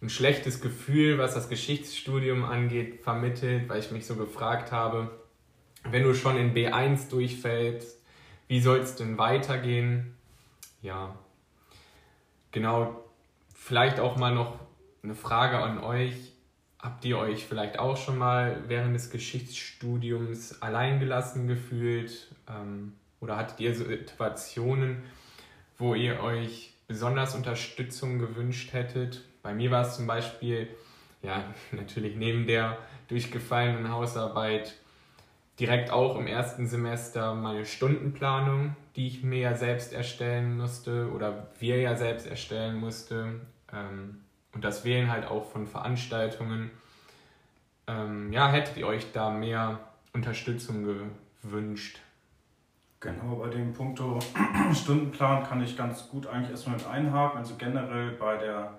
ein 0.03 0.09
schlechtes 0.09 0.61
Gefühl, 0.61 1.19
was 1.19 1.35
das 1.35 1.49
Geschichtsstudium 1.49 2.45
angeht, 2.45 3.03
vermittelt, 3.03 3.69
weil 3.69 3.81
ich 3.81 3.91
mich 3.91 4.07
so 4.07 4.17
gefragt 4.17 4.73
habe, 4.73 5.11
wenn 5.85 6.03
du 6.03 6.15
schon 6.15 6.37
in 6.37 6.55
B1 6.55 7.11
durchfällst, 7.11 8.03
wie 8.49 8.61
soll 8.61 8.79
es 8.79 8.97
denn 8.97 9.19
weitergehen? 9.19 10.17
Ja, 10.83 11.15
genau. 12.51 13.05
Vielleicht 13.55 14.01
auch 14.01 14.17
mal 14.17 14.35
noch 14.35 14.59
eine 15.03 15.15
Frage 15.15 15.59
an 15.59 15.79
euch. 15.79 16.33
Habt 16.79 17.05
ihr 17.05 17.19
euch 17.19 17.45
vielleicht 17.47 17.79
auch 17.79 17.97
schon 17.97 18.17
mal 18.17 18.65
während 18.69 18.95
des 18.95 19.11
Geschichtsstudiums 19.11 20.63
alleingelassen 20.63 21.47
gefühlt? 21.47 22.35
Ähm, 22.49 22.95
oder 23.21 23.37
hattet 23.37 23.61
ihr 23.61 23.75
Situationen, 23.75 25.03
wo 25.77 25.95
ihr 25.95 26.21
euch 26.21 26.73
besonders 26.89 27.35
Unterstützung 27.35 28.19
gewünscht 28.19 28.73
hättet? 28.73 29.23
Bei 29.43 29.55
mir 29.55 29.71
war 29.71 29.83
es 29.83 29.97
zum 29.97 30.07
Beispiel, 30.07 30.69
ja, 31.23 31.45
natürlich 31.73 32.17
neben 32.17 32.47
der 32.47 32.79
durchgefallenen 33.09 33.91
Hausarbeit 33.91 34.75
direkt 35.59 35.91
auch 35.91 36.17
im 36.17 36.27
ersten 36.27 36.67
Semester 36.67 37.35
meine 37.35 37.67
Stundenplanung, 37.67 38.77
die 38.97 39.07
ich 39.07 39.23
mir 39.23 39.41
ja 39.41 39.55
selbst 39.55 39.93
erstellen 39.93 40.57
musste 40.57 41.11
oder 41.13 41.49
wir 41.59 41.79
ja 41.79 41.97
selbst 41.97 42.27
erstellen 42.27 42.77
musste. 42.81 43.41
Ähm, 43.73 44.23
und 44.53 44.65
das 44.65 44.85
Wählen 44.85 45.11
halt 45.11 45.27
auch 45.27 45.45
von 45.51 45.67
Veranstaltungen. 45.67 46.71
Ähm, 47.87 48.33
ja, 48.33 48.51
hättet 48.51 48.79
ihr 48.79 48.87
euch 48.87 49.13
da 49.13 49.31
mehr 49.31 49.81
Unterstützung 50.13 51.11
gewünscht? 51.43 52.01
Genau, 53.01 53.37
bei 53.37 53.49
dem 53.49 53.73
Punkto 53.73 54.19
Stundenplan 54.75 55.45
kann 55.45 55.63
ich 55.63 55.77
ganz 55.77 56.09
gut 56.09 56.27
eigentlich 56.27 56.51
erstmal 56.51 56.77
mit 56.77 56.87
einhaken. 56.87 57.39
Also 57.39 57.55
generell 57.57 58.13
bei 58.13 58.37
der 58.37 58.79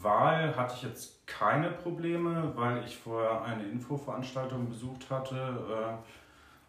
Wahl 0.00 0.56
hatte 0.56 0.74
ich 0.76 0.82
jetzt 0.82 1.26
keine 1.26 1.70
Probleme, 1.70 2.52
weil 2.54 2.84
ich 2.84 2.96
vorher 2.96 3.42
eine 3.42 3.64
Infoveranstaltung 3.64 4.68
besucht 4.68 5.10
hatte. 5.10 5.36
Äh, 5.36 5.94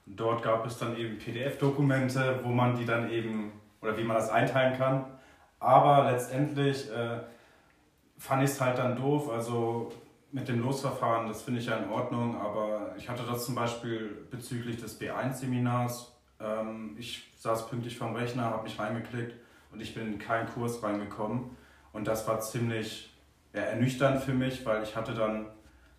dort 0.06 0.44
gab 0.44 0.66
es 0.66 0.78
dann 0.78 0.96
eben 0.98 1.18
PDF-Dokumente, 1.18 2.40
wo 2.44 2.50
man 2.50 2.76
die 2.76 2.86
dann 2.86 3.10
eben 3.10 3.52
oder 3.82 3.98
wie 3.98 4.04
man 4.04 4.18
das 4.18 4.30
einteilen 4.30 4.78
kann. 4.78 5.06
Aber 5.60 6.12
letztendlich 6.12 6.92
äh, 6.92 7.20
fand 8.18 8.44
ich 8.44 8.52
es 8.52 8.62
halt 8.62 8.78
dann 8.78 8.96
doof. 8.96 9.30
Also 9.32 9.92
mit 10.32 10.48
dem 10.48 10.62
Losverfahren, 10.62 11.28
das 11.28 11.42
finde 11.42 11.60
ich 11.60 11.68
ja 11.68 11.78
in 11.78 11.90
Ordnung, 11.90 12.40
aber 12.40 12.94
ich 12.98 13.10
hatte 13.10 13.24
das 13.24 13.46
zum 13.46 13.56
Beispiel 13.56 14.28
bezüglich 14.30 14.80
des 14.80 15.00
B1-Seminars. 15.00 16.14
Ähm, 16.40 16.96
ich 17.00 17.32
saß 17.38 17.68
pünktlich 17.70 17.98
vom 17.98 18.16
Rechner, 18.16 18.44
habe 18.44 18.64
mich 18.64 18.78
reingeklickt 18.78 19.36
und 19.72 19.82
ich 19.82 19.94
bin 19.96 20.14
in 20.14 20.20
keinen 20.20 20.48
Kurs 20.48 20.84
reingekommen. 20.84 21.56
Und 21.94 22.08
das 22.08 22.28
war 22.28 22.40
ziemlich 22.40 23.14
ja, 23.54 23.62
ernüchternd 23.62 24.22
für 24.24 24.34
mich, 24.34 24.66
weil 24.66 24.84
ich 24.84 24.96
hatte 24.96 25.14
dann 25.14 25.48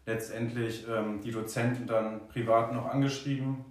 letztendlich 0.07 0.87
ähm, 0.89 1.21
die 1.21 1.31
Dozenten 1.31 1.87
dann 1.87 2.29
privat 2.29 2.73
noch 2.73 2.87
angeschrieben 2.87 3.65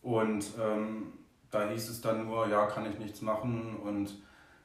und 0.00 0.44
ähm, 0.60 1.12
da 1.50 1.68
hieß 1.68 1.88
es 1.88 2.00
dann 2.00 2.26
nur, 2.26 2.46
ja, 2.48 2.66
kann 2.66 2.90
ich 2.90 2.98
nichts 2.98 3.20
machen 3.20 3.76
und 3.82 4.12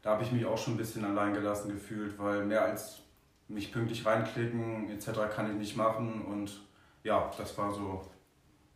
da 0.03 0.11
habe 0.11 0.23
ich 0.23 0.31
mich 0.31 0.45
auch 0.45 0.57
schon 0.57 0.75
ein 0.75 0.77
bisschen 0.77 1.03
alleingelassen 1.03 1.71
gefühlt, 1.71 2.19
weil 2.19 2.45
mehr 2.45 2.63
als 2.63 2.99
mich 3.47 3.71
pünktlich 3.71 4.05
reinklicken 4.05 4.89
etc. 4.89 5.33
kann 5.33 5.49
ich 5.51 5.57
nicht 5.57 5.75
machen 5.75 6.23
und 6.25 6.61
ja, 7.03 7.31
das 7.37 7.57
war 7.57 7.71
so 7.71 8.05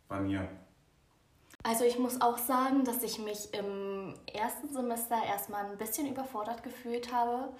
bei 0.08 0.18
mir. 0.20 0.48
Also 1.62 1.84
ich 1.84 1.98
muss 1.98 2.20
auch 2.20 2.38
sagen, 2.38 2.84
dass 2.84 3.04
ich 3.04 3.20
mich 3.20 3.54
im 3.54 4.14
ersten 4.32 4.72
Semester 4.72 5.16
erstmal 5.24 5.66
ein 5.66 5.78
bisschen 5.78 6.08
überfordert 6.08 6.64
gefühlt 6.64 7.12
habe, 7.12 7.50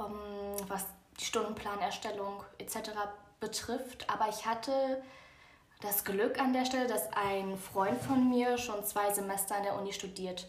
ähm, 0.00 0.68
was 0.68 0.86
die 1.18 1.24
Stundenplanerstellung 1.24 2.42
etc. 2.58 2.90
betrifft. 3.38 4.08
Aber 4.10 4.28
ich 4.28 4.46
hatte 4.46 5.02
das 5.80 6.04
Glück 6.04 6.40
an 6.40 6.52
der 6.52 6.64
Stelle, 6.64 6.86
dass 6.86 7.12
ein 7.12 7.56
Freund 7.56 8.00
von 8.00 8.28
mir 8.28 8.58
schon 8.58 8.84
zwei 8.84 9.12
Semester 9.12 9.56
an 9.56 9.62
der 9.62 9.76
Uni 9.76 9.92
studiert 9.92 10.46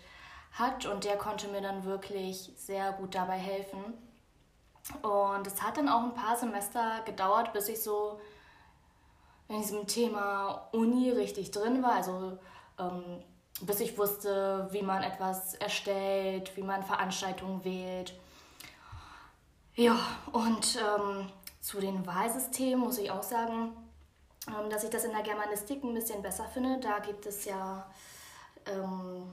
hat 0.53 0.85
und 0.85 1.05
der 1.05 1.17
konnte 1.17 1.47
mir 1.47 1.61
dann 1.61 1.85
wirklich 1.85 2.51
sehr 2.57 2.91
gut 2.93 3.15
dabei 3.15 3.37
helfen. 3.37 3.93
Und 5.01 5.47
es 5.47 5.61
hat 5.61 5.77
dann 5.77 5.87
auch 5.87 6.03
ein 6.03 6.13
paar 6.13 6.35
Semester 6.35 7.01
gedauert, 7.05 7.53
bis 7.53 7.69
ich 7.69 7.81
so 7.81 8.19
in 9.47 9.61
diesem 9.61 9.87
Thema 9.87 10.67
Uni 10.71 11.11
richtig 11.11 11.51
drin 11.51 11.81
war. 11.83 11.93
Also 11.93 12.37
ähm, 12.79 13.23
bis 13.61 13.79
ich 13.79 13.97
wusste, 13.97 14.67
wie 14.71 14.81
man 14.81 15.03
etwas 15.03 15.53
erstellt, 15.55 16.55
wie 16.57 16.63
man 16.63 16.83
Veranstaltungen 16.83 17.63
wählt 17.63 18.13
ja, 19.75 19.97
und 20.31 20.77
ähm, 20.77 21.31
zu 21.61 21.79
den 21.79 22.05
Wahlsystemen 22.05 22.79
muss 22.79 22.97
ich 22.97 23.09
auch 23.11 23.23
sagen, 23.23 23.71
ähm, 24.47 24.69
dass 24.69 24.83
ich 24.83 24.89
das 24.89 25.05
in 25.05 25.11
der 25.11 25.23
Germanistik 25.23 25.83
ein 25.83 25.93
bisschen 25.93 26.21
besser 26.21 26.45
finde. 26.45 26.79
Da 26.79 26.99
gibt 26.99 27.25
es 27.25 27.45
ja 27.45 27.89
ähm, 28.65 29.31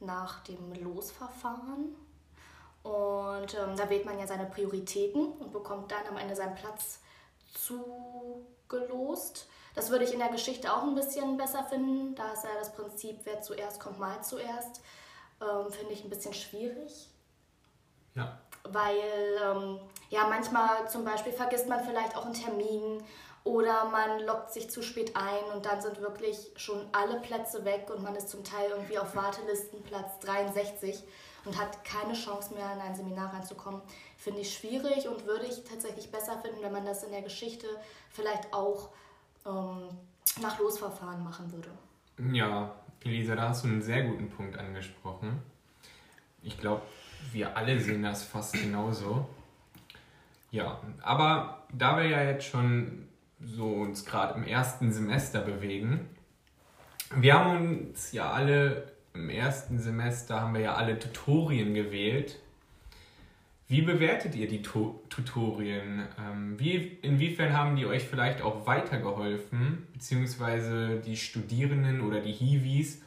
nach 0.00 0.40
dem 0.44 0.74
Losverfahren 0.74 1.94
und 2.82 3.54
ähm, 3.54 3.76
da 3.76 3.88
wählt 3.88 4.04
man 4.04 4.18
ja 4.18 4.26
seine 4.26 4.46
Prioritäten 4.46 5.32
und 5.32 5.52
bekommt 5.52 5.90
dann 5.90 6.06
am 6.08 6.18
Ende 6.18 6.36
seinen 6.36 6.54
Platz 6.54 7.00
zugelost. 7.54 9.48
Das 9.74 9.90
würde 9.90 10.04
ich 10.04 10.12
in 10.12 10.18
der 10.18 10.28
Geschichte 10.28 10.72
auch 10.72 10.82
ein 10.82 10.94
bisschen 10.94 11.36
besser 11.36 11.64
finden. 11.64 12.14
Da 12.14 12.32
ist 12.32 12.44
ja 12.44 12.50
das 12.58 12.74
Prinzip, 12.74 13.20
wer 13.24 13.40
zuerst 13.40 13.80
kommt, 13.80 13.98
mal 13.98 14.22
zuerst. 14.22 14.82
Ähm, 15.40 15.70
finde 15.70 15.94
ich 15.94 16.04
ein 16.04 16.10
bisschen 16.10 16.34
schwierig. 16.34 17.08
Ja 18.14 18.43
weil 18.64 18.96
ähm, 19.42 19.78
ja 20.10 20.26
manchmal 20.28 20.88
zum 20.88 21.04
Beispiel 21.04 21.32
vergisst 21.32 21.68
man 21.68 21.84
vielleicht 21.84 22.16
auch 22.16 22.24
einen 22.24 22.34
Termin 22.34 23.02
oder 23.44 23.84
man 23.90 24.20
lockt 24.20 24.52
sich 24.52 24.70
zu 24.70 24.82
spät 24.82 25.14
ein 25.14 25.54
und 25.54 25.66
dann 25.66 25.80
sind 25.80 26.00
wirklich 26.00 26.50
schon 26.56 26.80
alle 26.92 27.20
Plätze 27.20 27.64
weg 27.64 27.90
und 27.94 28.02
man 28.02 28.16
ist 28.16 28.30
zum 28.30 28.42
Teil 28.42 28.70
irgendwie 28.70 28.98
auf 28.98 29.14
Wartelistenplatz 29.14 30.18
63 30.20 31.04
und 31.44 31.60
hat 31.60 31.84
keine 31.84 32.14
Chance 32.14 32.54
mehr 32.54 32.72
in 32.72 32.80
ein 32.80 32.94
Seminar 32.94 33.34
reinzukommen. 33.34 33.82
Finde 34.16 34.40
ich 34.40 34.54
schwierig 34.54 35.08
und 35.08 35.26
würde 35.26 35.44
ich 35.44 35.62
tatsächlich 35.64 36.10
besser 36.10 36.38
finden, 36.38 36.62
wenn 36.62 36.72
man 36.72 36.86
das 36.86 37.04
in 37.04 37.10
der 37.10 37.20
Geschichte 37.20 37.66
vielleicht 38.10 38.52
auch 38.54 38.88
ähm, 39.44 39.90
nach 40.40 40.58
Losverfahren 40.58 41.22
machen 41.22 41.52
würde. 41.52 41.68
Ja, 42.34 42.74
Elisa, 43.04 43.34
da 43.36 43.50
hast 43.50 43.64
du 43.64 43.68
einen 43.68 43.82
sehr 43.82 44.04
guten 44.04 44.30
Punkt 44.30 44.58
angesprochen. 44.58 45.42
Ich 46.42 46.58
glaube, 46.58 46.82
wir 47.32 47.56
alle 47.56 47.80
sehen 47.80 48.02
das 48.02 48.22
fast 48.22 48.54
genauso. 48.54 49.28
Ja, 50.50 50.80
aber 51.02 51.66
da 51.72 51.96
wir 51.96 52.06
ja 52.06 52.22
jetzt 52.22 52.46
schon 52.46 53.08
so 53.40 53.66
uns 53.66 54.04
gerade 54.04 54.34
im 54.34 54.44
ersten 54.44 54.92
Semester 54.92 55.40
bewegen, 55.40 56.08
wir 57.16 57.34
haben 57.34 57.88
uns 57.88 58.12
ja 58.12 58.30
alle 58.30 58.92
im 59.14 59.30
ersten 59.30 59.78
Semester 59.78 60.40
haben 60.40 60.54
wir 60.54 60.60
ja 60.60 60.74
alle 60.74 60.98
Tutorien 60.98 61.74
gewählt. 61.74 62.38
Wie 63.68 63.82
bewertet 63.82 64.34
ihr 64.34 64.48
die 64.48 64.60
tu 64.60 65.00
Tutorien? 65.08 66.02
Ähm, 66.20 66.58
wie, 66.58 66.98
inwiefern 67.02 67.52
haben 67.52 67.76
die 67.76 67.86
euch 67.86 68.04
vielleicht 68.04 68.42
auch 68.42 68.66
weitergeholfen, 68.66 69.86
beziehungsweise 69.92 71.00
die 71.00 71.16
Studierenden 71.16 72.00
oder 72.00 72.20
die 72.20 72.32
Hiwis 72.32 73.00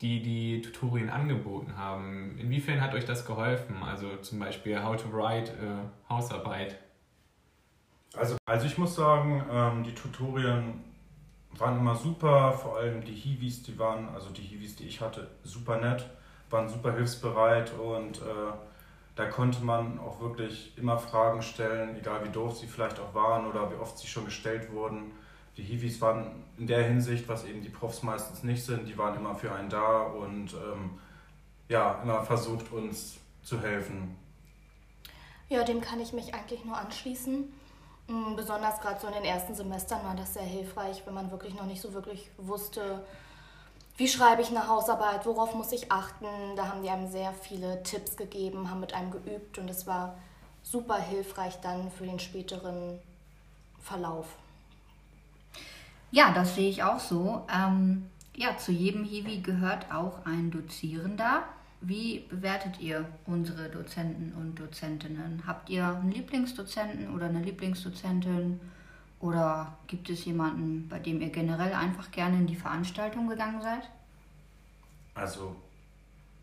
die 0.00 0.22
die 0.22 0.62
Tutorien 0.62 1.10
angeboten 1.10 1.76
haben. 1.76 2.38
Inwiefern 2.38 2.80
hat 2.80 2.94
euch 2.94 3.04
das 3.04 3.26
geholfen? 3.26 3.82
Also 3.82 4.16
zum 4.18 4.38
Beispiel 4.38 4.82
How 4.82 4.96
to 4.96 5.12
Write 5.12 5.52
äh, 5.52 6.10
Hausarbeit. 6.10 6.78
Also, 8.16 8.36
also 8.46 8.66
ich 8.66 8.78
muss 8.78 8.94
sagen, 8.94 9.44
ähm, 9.50 9.82
die 9.82 9.94
Tutorien 9.94 10.84
waren 11.52 11.78
immer 11.78 11.96
super, 11.96 12.52
vor 12.52 12.78
allem 12.78 13.04
die 13.04 13.14
Hiwis, 13.14 13.62
die 13.62 13.78
waren, 13.78 14.08
also 14.14 14.30
die 14.30 14.42
Hiwis, 14.42 14.76
die 14.76 14.86
ich 14.86 15.00
hatte, 15.00 15.28
super 15.42 15.78
nett, 15.78 16.08
waren 16.50 16.68
super 16.68 16.92
hilfsbereit 16.92 17.72
und 17.74 18.18
äh, 18.18 18.52
da 19.16 19.26
konnte 19.26 19.64
man 19.64 19.98
auch 19.98 20.20
wirklich 20.20 20.78
immer 20.78 20.98
Fragen 20.98 21.42
stellen, 21.42 21.96
egal 21.96 22.24
wie 22.24 22.30
doof 22.30 22.56
sie 22.56 22.66
vielleicht 22.66 23.00
auch 23.00 23.14
waren 23.14 23.46
oder 23.46 23.70
wie 23.70 23.74
oft 23.74 23.98
sie 23.98 24.06
schon 24.06 24.24
gestellt 24.24 24.72
wurden 24.72 25.12
die 25.58 25.64
Hiwis 25.64 26.00
waren 26.00 26.44
in 26.56 26.66
der 26.66 26.84
Hinsicht, 26.84 27.28
was 27.28 27.44
eben 27.44 27.60
die 27.60 27.68
Profs 27.68 28.02
meistens 28.02 28.44
nicht 28.44 28.64
sind, 28.64 28.88
die 28.88 28.96
waren 28.96 29.16
immer 29.16 29.34
für 29.34 29.52
einen 29.52 29.68
da 29.68 30.02
und 30.02 30.54
ähm, 30.54 30.98
ja, 31.68 32.00
immer 32.02 32.22
versucht 32.22 32.72
uns 32.72 33.18
zu 33.42 33.60
helfen. 33.60 34.16
Ja, 35.48 35.64
dem 35.64 35.80
kann 35.80 36.00
ich 36.00 36.12
mich 36.12 36.32
eigentlich 36.32 36.64
nur 36.64 36.76
anschließen. 36.76 37.52
Mm, 38.06 38.36
besonders 38.36 38.80
gerade 38.80 39.00
so 39.00 39.08
in 39.08 39.14
den 39.14 39.24
ersten 39.24 39.54
Semestern 39.54 40.04
war 40.04 40.14
das 40.14 40.34
sehr 40.34 40.44
hilfreich, 40.44 41.02
wenn 41.06 41.14
man 41.14 41.30
wirklich 41.32 41.54
noch 41.54 41.66
nicht 41.66 41.80
so 41.80 41.92
wirklich 41.92 42.30
wusste, 42.36 43.04
wie 43.96 44.06
schreibe 44.06 44.42
ich 44.42 44.50
eine 44.50 44.68
Hausarbeit, 44.68 45.26
worauf 45.26 45.54
muss 45.54 45.72
ich 45.72 45.90
achten. 45.90 46.26
Da 46.54 46.68
haben 46.68 46.84
die 46.84 46.88
einem 46.88 47.10
sehr 47.10 47.32
viele 47.32 47.82
Tipps 47.82 48.16
gegeben, 48.16 48.70
haben 48.70 48.78
mit 48.78 48.94
einem 48.94 49.10
geübt 49.10 49.58
und 49.58 49.68
es 49.68 49.88
war 49.88 50.16
super 50.62 50.98
hilfreich 50.98 51.58
dann 51.62 51.90
für 51.90 52.06
den 52.06 52.20
späteren 52.20 53.00
Verlauf. 53.80 54.26
Ja, 56.10 56.32
das 56.32 56.54
sehe 56.54 56.70
ich 56.70 56.82
auch 56.82 56.98
so. 56.98 57.46
Ähm, 57.52 58.06
ja, 58.34 58.56
zu 58.56 58.72
jedem 58.72 59.04
Hiwi 59.04 59.40
gehört 59.40 59.92
auch 59.92 60.24
ein 60.24 60.50
Dozierender. 60.50 61.42
Wie 61.80 62.20
bewertet 62.28 62.80
ihr 62.80 63.04
unsere 63.26 63.68
Dozenten 63.68 64.32
und 64.34 64.58
Dozentinnen? 64.58 65.42
Habt 65.46 65.70
ihr 65.70 65.86
einen 65.86 66.10
Lieblingsdozenten 66.10 67.14
oder 67.14 67.26
eine 67.26 67.42
Lieblingsdozentin? 67.42 68.60
Oder 69.20 69.76
gibt 69.86 70.08
es 70.10 70.24
jemanden, 70.24 70.88
bei 70.88 70.98
dem 70.98 71.20
ihr 71.20 71.30
generell 71.30 71.72
einfach 71.72 72.10
gerne 72.10 72.36
in 72.36 72.46
die 72.46 72.56
Veranstaltung 72.56 73.28
gegangen 73.28 73.60
seid? 73.60 73.88
Also 75.14 75.56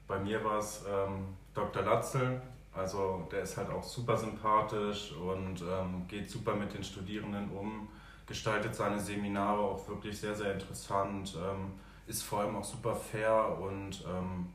bei 0.07 0.19
mir 0.19 0.43
war 0.43 0.59
es 0.59 0.83
ähm, 0.87 1.25
Dr. 1.53 1.83
Latzel. 1.83 2.41
Also 2.73 3.25
der 3.31 3.43
ist 3.43 3.55
halt 3.55 3.69
auch 3.69 3.83
super 3.83 4.17
sympathisch 4.17 5.13
und 5.13 5.61
ähm, 5.61 6.05
geht 6.09 6.29
super 6.29 6.53
mit 6.55 6.73
den 6.73 6.83
Studierenden 6.83 7.49
um, 7.51 7.87
gestaltet 8.27 8.75
seine 8.75 8.99
Seminare 8.99 9.59
auch 9.59 9.87
wirklich 9.87 10.19
sehr, 10.19 10.35
sehr 10.35 10.53
interessant, 10.53 11.35
ähm, 11.35 11.73
ist 12.07 12.23
vor 12.23 12.41
allem 12.41 12.55
auch 12.55 12.63
super 12.63 12.95
fair 12.95 13.57
und 13.59 14.03
ähm, 14.07 14.47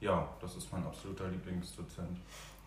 ja, 0.00 0.28
das 0.40 0.56
ist 0.56 0.72
mein 0.72 0.84
absoluter 0.84 1.28
Lieblingsdozent. 1.28 2.18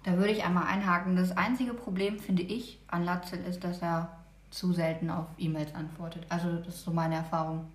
Da 0.04 0.18
würde 0.18 0.32
ich 0.32 0.44
einmal 0.44 0.68
einhaken. 0.68 1.16
Das 1.16 1.36
einzige 1.36 1.74
Problem, 1.74 2.20
finde 2.20 2.44
ich, 2.44 2.80
an 2.88 3.04
Latzel 3.04 3.40
ist, 3.40 3.64
dass 3.64 3.82
er 3.82 4.10
zu 4.52 4.72
selten 4.72 5.10
auf 5.10 5.26
E-Mails 5.38 5.74
antwortet. 5.74 6.26
Also 6.30 6.58
das 6.58 6.76
ist 6.76 6.84
so 6.86 6.92
meine 6.92 7.16
Erfahrung. 7.16 7.68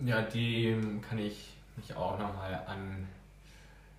Ja, 0.00 0.22
die 0.22 0.76
kann 1.08 1.18
ich 1.18 1.54
mich 1.76 1.94
auch 1.94 2.18
nochmal 2.18 2.66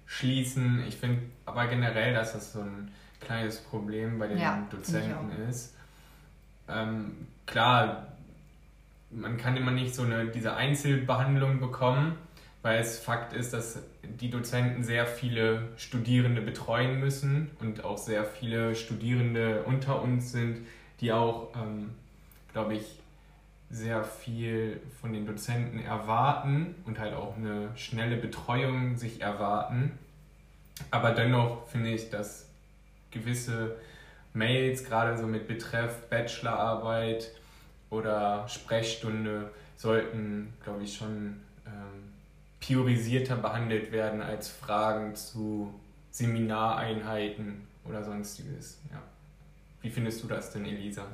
anschließen. 0.05 0.83
Ich 0.87 0.97
finde 0.97 1.21
aber 1.45 1.67
generell, 1.67 2.13
dass 2.13 2.33
das 2.33 2.53
so 2.53 2.61
ein 2.61 2.91
kleines 3.21 3.61
Problem 3.61 4.19
bei 4.19 4.27
den 4.27 4.39
Ja, 4.39 4.67
Dozenten 4.69 5.31
ist. 5.47 5.75
Ähm, 6.67 7.27
klar, 7.45 8.07
man 9.09 9.37
kann 9.37 9.55
immer 9.57 9.71
nicht 9.71 9.93
so 9.95 10.03
eine, 10.03 10.27
diese 10.27 10.55
Einzelbehandlung 10.55 11.59
bekommen, 11.59 12.15
weil 12.61 12.79
es 12.79 12.99
Fakt 12.99 13.33
ist, 13.33 13.53
dass 13.53 13.79
die 14.03 14.29
Dozenten 14.29 14.83
sehr 14.83 15.05
viele 15.05 15.67
Studierende 15.77 16.41
betreuen 16.41 16.99
müssen 16.99 17.51
und 17.59 17.83
auch 17.83 17.97
sehr 17.97 18.23
viele 18.23 18.75
Studierende 18.75 19.63
unter 19.63 20.01
uns 20.01 20.31
sind, 20.31 20.65
die 21.01 21.11
auch, 21.11 21.53
ähm, 21.55 21.91
glaube 22.53 22.75
ich, 22.75 22.99
sehr 23.69 24.03
viel 24.03 24.79
von 25.01 25.13
den 25.13 25.25
Dozenten 25.25 25.79
erwarten 25.79 26.75
und 26.85 26.99
halt 26.99 27.15
auch 27.15 27.35
eine 27.35 27.69
schnelle 27.75 28.17
Betreuung 28.17 28.97
sich 28.97 29.21
erwarten. 29.21 29.91
Aber 30.91 31.11
dennoch 31.11 31.67
finde 31.67 31.89
ich, 31.89 32.09
dass 32.09 32.47
gewisse 33.11 33.75
Mails, 34.33 34.83
gerade 34.83 35.17
so 35.17 35.27
mit 35.27 35.47
Betreff 35.47 36.09
Bachelorarbeit 36.09 37.31
oder 37.89 38.47
Sprechstunde, 38.47 39.51
sollten, 39.75 40.53
glaube 40.63 40.83
ich, 40.83 40.95
schon 40.95 41.41
ähm, 41.65 42.13
priorisierter 42.59 43.35
behandelt 43.35 43.91
werden 43.91 44.21
als 44.21 44.49
Fragen 44.49 45.15
zu 45.15 45.73
Seminareinheiten 46.11 47.67
oder 47.85 48.03
sonstiges. 48.03 48.79
Ja. 48.91 49.01
Wie 49.81 49.89
findest 49.89 50.23
du 50.23 50.27
das 50.27 50.51
denn, 50.51 50.65
Elisa? 50.65 51.05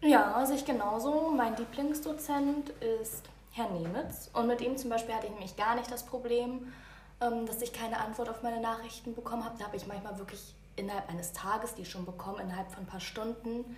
Ja, 0.00 0.44
sehe 0.46 0.56
ich 0.56 0.64
genauso. 0.64 1.30
Mein 1.36 1.56
Lieblingsdozent 1.56 2.70
ist 3.00 3.24
Herr 3.52 3.70
Nemitz. 3.70 4.30
Und 4.32 4.46
mit 4.46 4.60
ihm 4.60 4.76
zum 4.76 4.90
Beispiel 4.90 5.14
hatte 5.14 5.26
ich 5.26 5.32
nämlich 5.32 5.56
gar 5.56 5.74
nicht 5.74 5.90
das 5.90 6.04
Problem, 6.04 6.72
ähm, 7.20 7.46
dass 7.46 7.60
ich 7.62 7.72
keine 7.72 7.98
Antwort 7.98 8.28
auf 8.28 8.42
meine 8.42 8.60
Nachrichten 8.60 9.14
bekommen 9.14 9.44
habe. 9.44 9.56
Da 9.58 9.66
habe 9.66 9.76
ich 9.76 9.86
manchmal 9.86 10.18
wirklich 10.18 10.54
innerhalb 10.76 11.08
eines 11.08 11.32
Tages 11.32 11.74
die 11.74 11.84
schon 11.84 12.04
bekommen, 12.04 12.40
innerhalb 12.40 12.70
von 12.70 12.84
ein 12.84 12.86
paar 12.86 13.00
Stunden. 13.00 13.76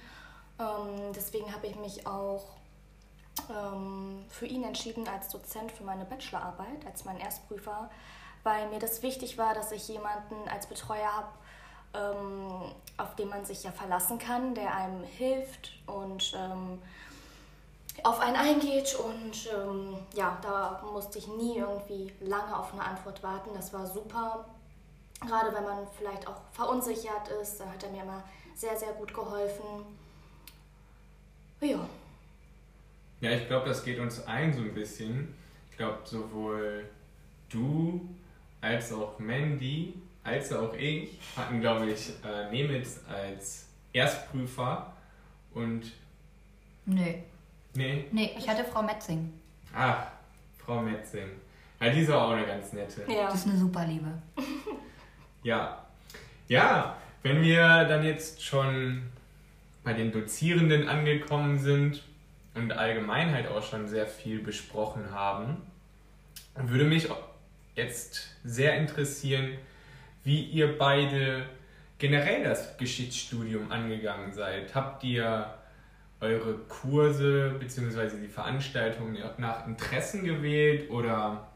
Ähm, 0.59 1.12
deswegen 1.14 1.52
habe 1.55 1.67
ich 1.67 1.76
mich 1.76 2.07
auch 2.07 2.45
ähm, 3.50 4.25
für 4.28 4.47
ihn 4.47 4.65
entschieden 4.65 5.06
als 5.08 5.28
Dozent 5.28 5.73
für 5.73 5.84
meine 5.84 6.04
Bachelorarbeit, 6.04 6.84
als 6.87 7.04
mein 7.04 7.19
Erstprüfer, 7.19 7.91
weil 8.43 8.69
mir 8.69 8.78
das 8.78 9.02
wichtig 9.02 9.39
war, 9.39 9.54
dass 9.54 9.73
ich 9.73 9.89
jemanden 9.89 10.49
als 10.49 10.67
Betreuer 10.67 11.11
habe, 11.13 11.28
ähm, 11.95 12.73
auf 12.97 13.15
den 13.17 13.28
man 13.28 13.45
sich 13.45 13.63
ja 13.63 13.73
verlassen 13.73 14.19
kann, 14.19 14.54
der 14.54 14.75
einem 14.75 15.04
hilft 15.04 15.73
und 15.87 16.34
ähm, 16.37 16.82
auf 18.02 18.21
einen 18.21 18.37
eingeht. 18.37 18.97
Und 18.97 19.49
ähm, 19.54 19.97
ja, 20.15 20.39
da 20.43 20.82
musste 20.93 21.19
ich 21.19 21.28
nie 21.28 21.58
irgendwie 21.58 22.13
lange 22.21 22.56
auf 22.56 22.73
eine 22.73 22.84
Antwort 22.84 23.23
warten. 23.23 23.50
Das 23.54 23.73
war 23.73 23.87
super. 23.87 24.45
Gerade 25.21 25.54
wenn 25.54 25.65
man 25.65 25.87
vielleicht 25.97 26.26
auch 26.26 26.41
verunsichert 26.52 27.28
ist, 27.43 27.59
dann 27.61 27.73
hat 27.73 27.83
er 27.83 27.91
mir 27.91 28.02
immer 28.02 28.23
sehr, 28.54 28.76
sehr 28.76 28.93
gut 28.93 29.13
geholfen. 29.13 29.65
Ja. 31.61 31.89
Ja, 33.21 33.31
ich 33.33 33.47
glaube, 33.49 33.69
das 33.69 33.85
geht 33.85 33.99
uns 33.99 34.25
allen 34.26 34.52
so 34.52 34.61
ein 34.61 34.75
bisschen. 34.75 35.35
Ich 35.71 35.76
glaube, 35.76 35.99
sowohl 36.04 36.89
du 37.49 38.09
als 38.61 38.93
auch 38.93 39.19
Mandy, 39.19 39.95
als 40.23 40.52
auch 40.52 40.73
ich 40.75 41.19
hatten, 41.37 41.61
glaube 41.61 41.91
ich, 41.91 42.11
äh, 42.25 42.50
Nemitz 42.50 43.00
als 43.09 43.67
Erstprüfer 43.93 44.93
und. 45.54 45.93
Nee. 46.87 47.25
Nee? 47.75 48.07
Nee, 48.13 48.35
ich 48.39 48.49
hatte 48.49 48.65
Frau 48.65 48.83
Metzing. 48.83 49.33
Ah, 49.75 50.07
Frau 50.59 50.81
Metzing. 50.81 51.28
Ja, 51.81 51.91
die 51.91 52.00
ist 52.00 52.11
aber 52.11 52.26
auch 52.26 52.31
eine 52.33 52.47
ganz 52.47 52.73
nette. 52.73 53.02
Ja. 53.13 53.26
Das 53.26 53.37
ist 53.37 53.47
eine 53.47 53.57
super 53.59 53.85
Liebe. 53.85 54.11
Ja. 55.42 55.84
Ja, 56.48 56.96
wenn 57.22 57.42
wir 57.42 57.84
dann 57.84 58.04
jetzt 58.04 58.42
schon 58.42 59.02
bei 59.84 59.92
den 59.92 60.12
Dozierenden 60.12 60.88
angekommen 60.88 61.58
sind 61.58 62.02
und 62.54 62.72
allgemein 62.72 63.32
halt 63.32 63.48
auch 63.48 63.62
schon 63.62 63.86
sehr 63.86 64.06
viel 64.06 64.40
besprochen 64.40 65.10
haben, 65.12 65.58
würde 66.54 66.84
mich 66.84 67.08
jetzt 67.74 68.36
sehr 68.44 68.76
interessieren, 68.76 69.52
wie 70.24 70.42
ihr 70.42 70.76
beide 70.78 71.46
generell 71.98 72.44
das 72.44 72.76
Geschichtsstudium 72.76 73.70
angegangen 73.70 74.32
seid. 74.32 74.74
Habt 74.74 75.04
ihr 75.04 75.54
eure 76.20 76.54
Kurse 76.68 77.54
bzw. 77.58 78.20
die 78.20 78.28
Veranstaltungen 78.28 79.18
nach 79.38 79.66
Interessen 79.66 80.24
gewählt 80.24 80.90
oder 80.90 81.48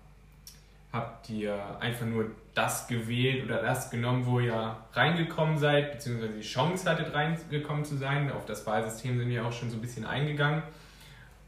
habt 0.92 1.31
ihr 1.31 1.59
einfach 1.81 2.05
nur 2.05 2.26
das 2.55 2.87
gewählt 2.87 3.44
oder 3.44 3.62
das 3.62 3.90
genommen, 3.90 4.26
wo 4.26 4.40
ihr 4.40 4.76
reingekommen 4.92 5.57
seid, 5.57 5.92
beziehungsweise 5.92 6.35
die 6.35 6.42
Chance 6.42 6.88
hattet, 6.90 7.14
reingekommen 7.14 7.85
zu 7.85 7.96
sein? 7.96 8.31
Auf 8.31 8.44
das 8.44 8.66
Wahlsystem 8.66 9.18
sind 9.18 9.31
wir 9.31 9.44
auch 9.44 9.52
schon 9.52 9.70
so 9.70 9.78
ein 9.78 9.81
bisschen 9.81 10.05
eingegangen. 10.05 10.62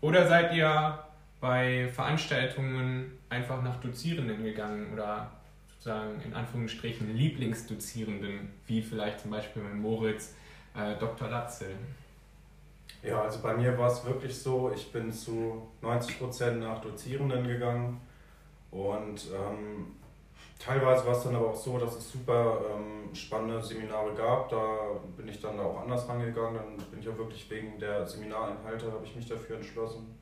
Oder 0.01 0.27
seid 0.27 0.55
ihr 0.55 0.99
bei 1.41 1.89
Veranstaltungen 1.89 3.19
einfach 3.29 3.63
nach 3.63 3.77
Dozierenden 3.81 4.43
gegangen 4.43 4.93
oder 4.95 5.31
sozusagen 5.69 6.23
in 6.23 6.33
Anführungsstrichen 6.33 7.15
Lieblingsdozierenden, 7.15 8.51
wie 8.67 8.81
vielleicht 8.81 9.21
zum 9.21 9.31
Beispiel 9.31 9.63
mit 9.63 9.75
Moritz 9.75 10.35
äh, 10.75 10.99
Dr. 10.99 11.29
Latzel? 11.29 11.75
Ja, 13.03 13.21
also 13.21 13.41
bei 13.43 13.55
mir 13.55 13.77
war 13.77 13.91
es 13.91 14.03
wirklich 14.07 14.35
so, 14.35 14.73
ich 14.75 14.91
bin 14.91 15.13
zu 15.13 15.69
90% 15.83 16.53
nach 16.53 16.81
Dozierenden 16.81 17.47
gegangen 17.47 18.01
und 18.75 19.31
ähm, 19.33 19.95
teilweise 20.59 21.07
war 21.07 21.17
es 21.17 21.23
dann 21.23 21.37
aber 21.37 21.51
auch 21.51 21.57
so, 21.57 21.79
dass 21.79 21.95
es 21.95 22.11
super 22.11 22.61
ähm, 22.75 23.15
spannende 23.15 23.63
Seminare 23.63 24.13
gab. 24.15 24.49
Da 24.49 25.01
bin 25.17 25.29
ich 25.29 25.41
dann 25.41 25.61
auch 25.61 25.81
anders 25.81 26.09
rangegangen. 26.09 26.57
Dann 26.57 26.87
bin 26.91 26.99
ich 26.99 27.09
auch 27.09 27.17
wirklich 27.17 27.49
wegen 27.49 27.79
der 27.79 28.05
Seminarinhalte, 28.05 28.91
habe 28.91 29.05
ich 29.05 29.15
mich 29.15 29.29
dafür 29.29 29.57
entschlossen. 29.57 30.19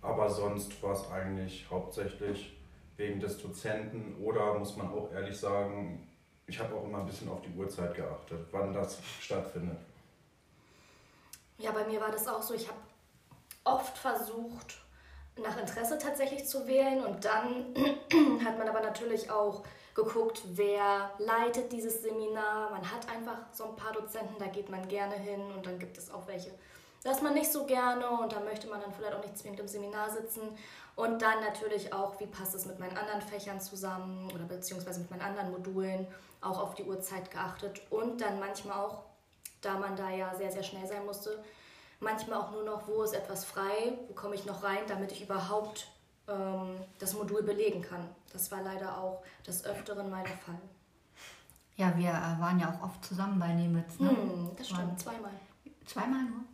Aber 0.00 0.30
sonst 0.30 0.82
war 0.82 0.92
es 0.92 1.10
eigentlich 1.10 1.66
hauptsächlich 1.70 2.58
wegen 2.96 3.20
des 3.20 3.36
Dozenten 3.36 4.16
oder 4.24 4.58
muss 4.58 4.74
man 4.76 4.88
auch 4.88 5.12
ehrlich 5.12 5.38
sagen, 5.38 6.08
ich 6.46 6.58
habe 6.58 6.74
auch 6.74 6.84
immer 6.84 7.00
ein 7.00 7.06
bisschen 7.06 7.28
auf 7.28 7.42
die 7.42 7.54
Uhrzeit 7.54 7.94
geachtet, 7.94 8.46
wann 8.52 8.72
das 8.72 8.98
stattfindet. 9.20 9.78
Ja, 11.58 11.72
bei 11.72 11.84
mir 11.84 12.00
war 12.00 12.10
das 12.10 12.26
auch 12.26 12.42
so. 12.42 12.54
Ich 12.54 12.66
habe 12.68 12.80
oft 13.64 13.96
versucht, 13.96 14.81
nach 15.36 15.58
Interesse 15.58 15.98
tatsächlich 15.98 16.46
zu 16.46 16.66
wählen 16.66 17.04
und 17.04 17.24
dann 17.24 17.74
hat 18.44 18.58
man 18.58 18.68
aber 18.68 18.80
natürlich 18.80 19.30
auch 19.30 19.62
geguckt, 19.94 20.42
wer 20.54 21.10
leitet 21.18 21.72
dieses 21.72 22.02
Seminar. 22.02 22.70
Man 22.70 22.90
hat 22.90 23.08
einfach 23.10 23.38
so 23.52 23.64
ein 23.64 23.76
paar 23.76 23.92
Dozenten, 23.92 24.34
da 24.38 24.46
geht 24.46 24.68
man 24.68 24.86
gerne 24.88 25.14
hin 25.14 25.40
und 25.54 25.66
dann 25.66 25.78
gibt 25.78 25.98
es 25.98 26.10
auch 26.10 26.26
welche, 26.26 26.50
da 27.02 27.10
ist 27.10 27.22
man 27.22 27.34
nicht 27.34 27.50
so 27.50 27.64
gerne 27.64 28.08
und 28.08 28.32
da 28.32 28.40
möchte 28.40 28.68
man 28.68 28.80
dann 28.80 28.92
vielleicht 28.92 29.14
auch 29.14 29.22
nicht 29.22 29.36
zwingend 29.36 29.60
im 29.60 29.68
Seminar 29.68 30.10
sitzen. 30.10 30.56
Und 30.94 31.22
dann 31.22 31.40
natürlich 31.40 31.92
auch, 31.92 32.20
wie 32.20 32.26
passt 32.26 32.54
es 32.54 32.66
mit 32.66 32.78
meinen 32.78 32.96
anderen 32.96 33.22
Fächern 33.22 33.60
zusammen 33.60 34.30
oder 34.32 34.44
beziehungsweise 34.44 35.00
mit 35.00 35.10
meinen 35.10 35.22
anderen 35.22 35.50
Modulen, 35.50 36.06
auch 36.42 36.60
auf 36.60 36.74
die 36.74 36.84
Uhrzeit 36.84 37.30
geachtet 37.30 37.80
und 37.90 38.20
dann 38.20 38.38
manchmal 38.38 38.84
auch, 38.84 39.02
da 39.62 39.78
man 39.78 39.96
da 39.96 40.10
ja 40.10 40.34
sehr, 40.34 40.52
sehr 40.52 40.62
schnell 40.62 40.86
sein 40.86 41.06
musste, 41.06 41.42
manchmal 42.02 42.40
auch 42.40 42.50
nur 42.50 42.64
noch, 42.64 42.86
wo 42.86 43.02
ist 43.02 43.14
etwas 43.14 43.44
frei, 43.44 43.98
wo 44.08 44.14
komme 44.14 44.34
ich 44.34 44.44
noch 44.44 44.62
rein, 44.62 44.80
damit 44.88 45.12
ich 45.12 45.22
überhaupt 45.22 45.88
ähm, 46.28 46.76
das 46.98 47.14
Modul 47.14 47.42
belegen 47.42 47.82
kann. 47.82 48.08
Das 48.32 48.50
war 48.50 48.62
leider 48.62 48.98
auch 48.98 49.22
des 49.46 49.64
Öfteren 49.64 50.10
mal 50.10 50.24
der 50.24 50.36
Fall. 50.38 50.58
Ja, 51.76 51.96
wir 51.96 52.10
äh, 52.10 52.40
waren 52.40 52.60
ja 52.60 52.68
auch 52.68 52.84
oft 52.84 53.04
zusammen 53.04 53.38
bei 53.38 53.52
Nemitz. 53.52 53.98
Ne? 53.98 54.10
Hm, 54.10 54.50
das 54.56 54.68
stimmt, 54.68 55.00
zweimal. 55.00 55.32
Zweimal 55.86 56.22
nur? 56.22 56.44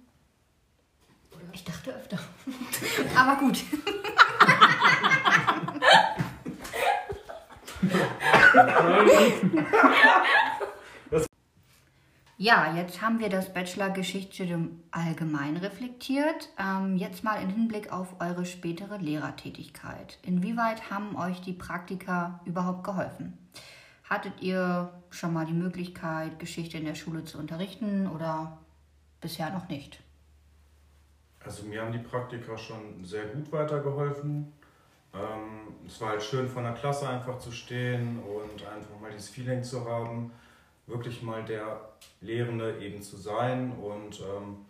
Oder? 1.32 1.52
Ich 1.52 1.64
dachte 1.64 1.92
öfter. 1.92 2.18
Aber 3.16 3.36
gut. 3.36 3.62
Ja, 12.40 12.72
jetzt 12.76 13.02
haben 13.02 13.18
wir 13.18 13.30
das 13.30 13.52
Bachelor-Geschichtsstudium 13.52 14.80
allgemein 14.92 15.56
reflektiert. 15.56 16.50
Ähm, 16.56 16.96
jetzt 16.96 17.24
mal 17.24 17.42
im 17.42 17.48
Hinblick 17.48 17.92
auf 17.92 18.20
eure 18.20 18.44
spätere 18.44 18.96
Lehrertätigkeit. 18.98 20.20
Inwieweit 20.22 20.88
haben 20.88 21.16
euch 21.16 21.40
die 21.40 21.52
Praktika 21.52 22.38
überhaupt 22.44 22.84
geholfen? 22.84 23.36
Hattet 24.08 24.40
ihr 24.40 24.88
schon 25.10 25.32
mal 25.32 25.46
die 25.46 25.52
Möglichkeit, 25.52 26.38
Geschichte 26.38 26.78
in 26.78 26.84
der 26.84 26.94
Schule 26.94 27.24
zu 27.24 27.38
unterrichten 27.38 28.06
oder 28.06 28.58
bisher 29.20 29.50
noch 29.50 29.68
nicht? 29.68 29.98
Also 31.44 31.64
mir 31.64 31.82
haben 31.82 31.92
die 31.92 31.98
Praktika 31.98 32.56
schon 32.56 33.04
sehr 33.04 33.24
gut 33.24 33.50
weitergeholfen. 33.50 34.52
Ähm, 35.12 35.74
es 35.84 36.00
war 36.00 36.10
halt 36.10 36.22
schön 36.22 36.48
von 36.48 36.62
der 36.62 36.74
Klasse 36.74 37.08
einfach 37.08 37.40
zu 37.40 37.50
stehen 37.50 38.20
und 38.20 38.64
einfach 38.64 39.00
mal 39.00 39.10
dieses 39.10 39.28
Feeling 39.28 39.64
zu 39.64 39.84
haben, 39.84 40.30
wirklich 40.88 41.22
mal 41.22 41.44
der 41.44 41.80
Lehrende 42.20 42.78
eben 42.78 43.02
zu 43.02 43.16
sein. 43.16 43.72
Und 43.72 44.20
ähm, 44.20 44.64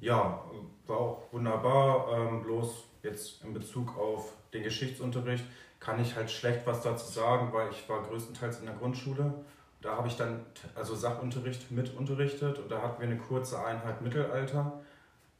ja, 0.00 0.44
war 0.86 0.96
auch 0.96 1.22
wunderbar. 1.32 2.08
Ähm, 2.12 2.42
bloß 2.42 2.84
jetzt 3.02 3.44
in 3.44 3.54
Bezug 3.54 3.96
auf 3.96 4.32
den 4.52 4.62
Geschichtsunterricht 4.62 5.44
kann 5.78 6.00
ich 6.00 6.14
halt 6.14 6.30
schlecht 6.30 6.66
was 6.66 6.82
dazu 6.82 7.10
sagen, 7.10 7.52
weil 7.52 7.70
ich 7.70 7.88
war 7.88 8.02
größtenteils 8.02 8.60
in 8.60 8.66
der 8.66 8.74
Grundschule. 8.74 9.32
Da 9.80 9.96
habe 9.96 10.08
ich 10.08 10.16
dann 10.16 10.44
also 10.74 10.94
Sachunterricht 10.94 11.70
mit 11.70 11.96
unterrichtet 11.96 12.58
und 12.58 12.70
da 12.70 12.82
hatten 12.82 13.00
wir 13.00 13.08
eine 13.08 13.18
kurze 13.18 13.64
Einheit 13.64 14.02
Mittelalter. 14.02 14.80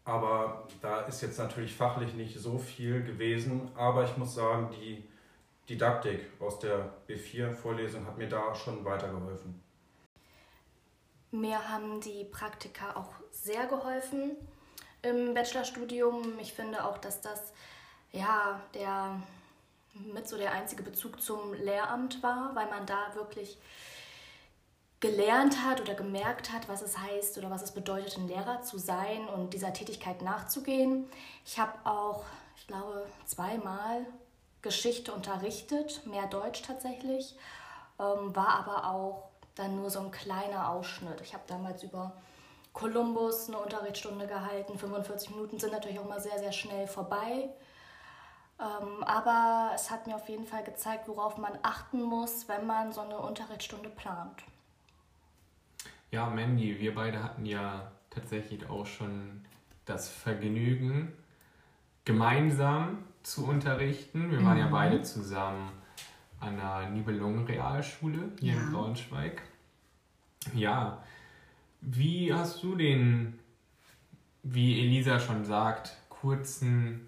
Aber 0.05 0.67
da 0.81 1.03
ist 1.03 1.21
jetzt 1.21 1.39
natürlich 1.39 1.75
fachlich 1.75 2.15
nicht 2.15 2.39
so 2.39 2.59
viel 2.59 3.03
gewesen. 3.03 3.71
Aber 3.75 4.05
ich 4.05 4.17
muss 4.17 4.35
sagen, 4.35 4.71
die 4.81 5.05
Didaktik 5.69 6.21
aus 6.41 6.59
der 6.59 6.91
B4-Vorlesung 7.07 8.07
hat 8.07 8.17
mir 8.17 8.29
da 8.29 8.55
schon 8.55 8.83
weitergeholfen. 8.85 9.61
Mir 11.31 11.69
haben 11.69 12.01
die 12.01 12.25
Praktika 12.25 12.97
auch 12.97 13.13
sehr 13.31 13.67
geholfen 13.67 14.37
im 15.03 15.35
Bachelorstudium. 15.35 16.39
Ich 16.41 16.53
finde 16.53 16.85
auch, 16.85 16.99
dass 16.99 17.21
das 17.21 17.53
ja 18.13 18.61
der 18.75 19.21
mit 19.95 20.29
so 20.29 20.37
der 20.37 20.53
einzige 20.53 20.83
Bezug 20.83 21.23
zum 21.23 21.53
Lehramt 21.55 22.23
war, 22.23 22.55
weil 22.55 22.69
man 22.69 22.87
da 22.87 23.15
wirklich 23.15 23.59
gelernt 25.01 25.65
hat 25.65 25.81
oder 25.81 25.95
gemerkt 25.95 26.53
hat, 26.53 26.69
was 26.69 26.83
es 26.83 26.99
heißt 26.99 27.39
oder 27.39 27.51
was 27.51 27.63
es 27.63 27.73
bedeutet, 27.73 28.19
ein 28.19 28.29
Lehrer 28.29 28.63
zu 28.63 28.79
sein 28.79 29.27
und 29.29 29.55
dieser 29.55 29.73
Tätigkeit 29.73 30.23
nachzugehen. 30.23 31.09
Ich 31.47 31.59
habe 31.59 31.73
auch, 31.85 32.25
ich 32.57 32.67
glaube, 32.67 33.07
zweimal 33.25 34.05
Geschichte 34.63 35.13
unterrichtet, 35.13 36.05
mehr 36.07 36.27
Deutsch 36.27 36.63
tatsächlich, 36.63 37.35
ähm, 37.99 38.37
war 38.37 38.67
aber 38.67 38.91
auch 38.91 39.30
dann 39.61 39.77
nur 39.77 39.91
so 39.91 40.01
ein 40.01 40.11
kleiner 40.11 40.71
Ausschnitt. 40.71 41.21
Ich 41.21 41.35
habe 41.35 41.45
damals 41.47 41.83
über 41.83 42.13
Kolumbus 42.73 43.49
eine 43.49 43.59
Unterrichtsstunde 43.59 44.27
gehalten. 44.27 44.79
45 44.79 45.31
Minuten 45.31 45.59
sind 45.59 45.73
natürlich 45.73 45.99
auch 45.99 46.09
mal 46.09 46.21
sehr, 46.21 46.39
sehr 46.39 46.53
schnell 46.53 46.87
vorbei. 46.87 47.51
Ähm, 48.61 49.03
aber 49.05 49.71
es 49.75 49.91
hat 49.91 50.07
mir 50.07 50.17
auf 50.17 50.29
jeden 50.29 50.47
Fall 50.47 50.63
gezeigt, 50.65 51.09
worauf 51.09 51.39
man 51.39 51.59
achten 51.63 52.03
muss, 52.03 52.49
wenn 52.49 52.67
man 52.67 52.93
so 52.93 53.01
eine 53.01 53.19
Unterrichtsstunde 53.19 53.89
plant. 53.89 54.43
Ja, 56.11 56.27
Mandy, 56.27 56.79
wir 56.79 56.95
beide 56.95 57.23
hatten 57.23 57.47
ja 57.47 57.91
tatsächlich 58.11 58.69
auch 58.69 58.87
schon 58.87 59.45
das 59.85 60.09
Vergnügen, 60.09 61.13
gemeinsam 62.05 63.05
zu 63.23 63.47
unterrichten. 63.47 64.31
Wir 64.31 64.45
waren 64.45 64.59
ja 64.59 64.67
Mhm. 64.67 64.71
beide 64.73 65.03
zusammen 65.03 65.71
an 66.41 66.57
der 66.57 66.91
Nibelungen-Realschule 66.91 68.31
hier 68.41 68.55
Ja. 68.55 68.61
in 68.61 68.73
Braunschweig. 68.73 69.43
Ja, 70.55 71.03
wie 71.83 72.33
hast 72.33 72.63
du 72.63 72.75
den, 72.77 73.39
wie 74.43 74.81
Elisa 74.81 75.21
schon 75.21 75.45
sagt, 75.45 75.97
kurzen 76.09 77.07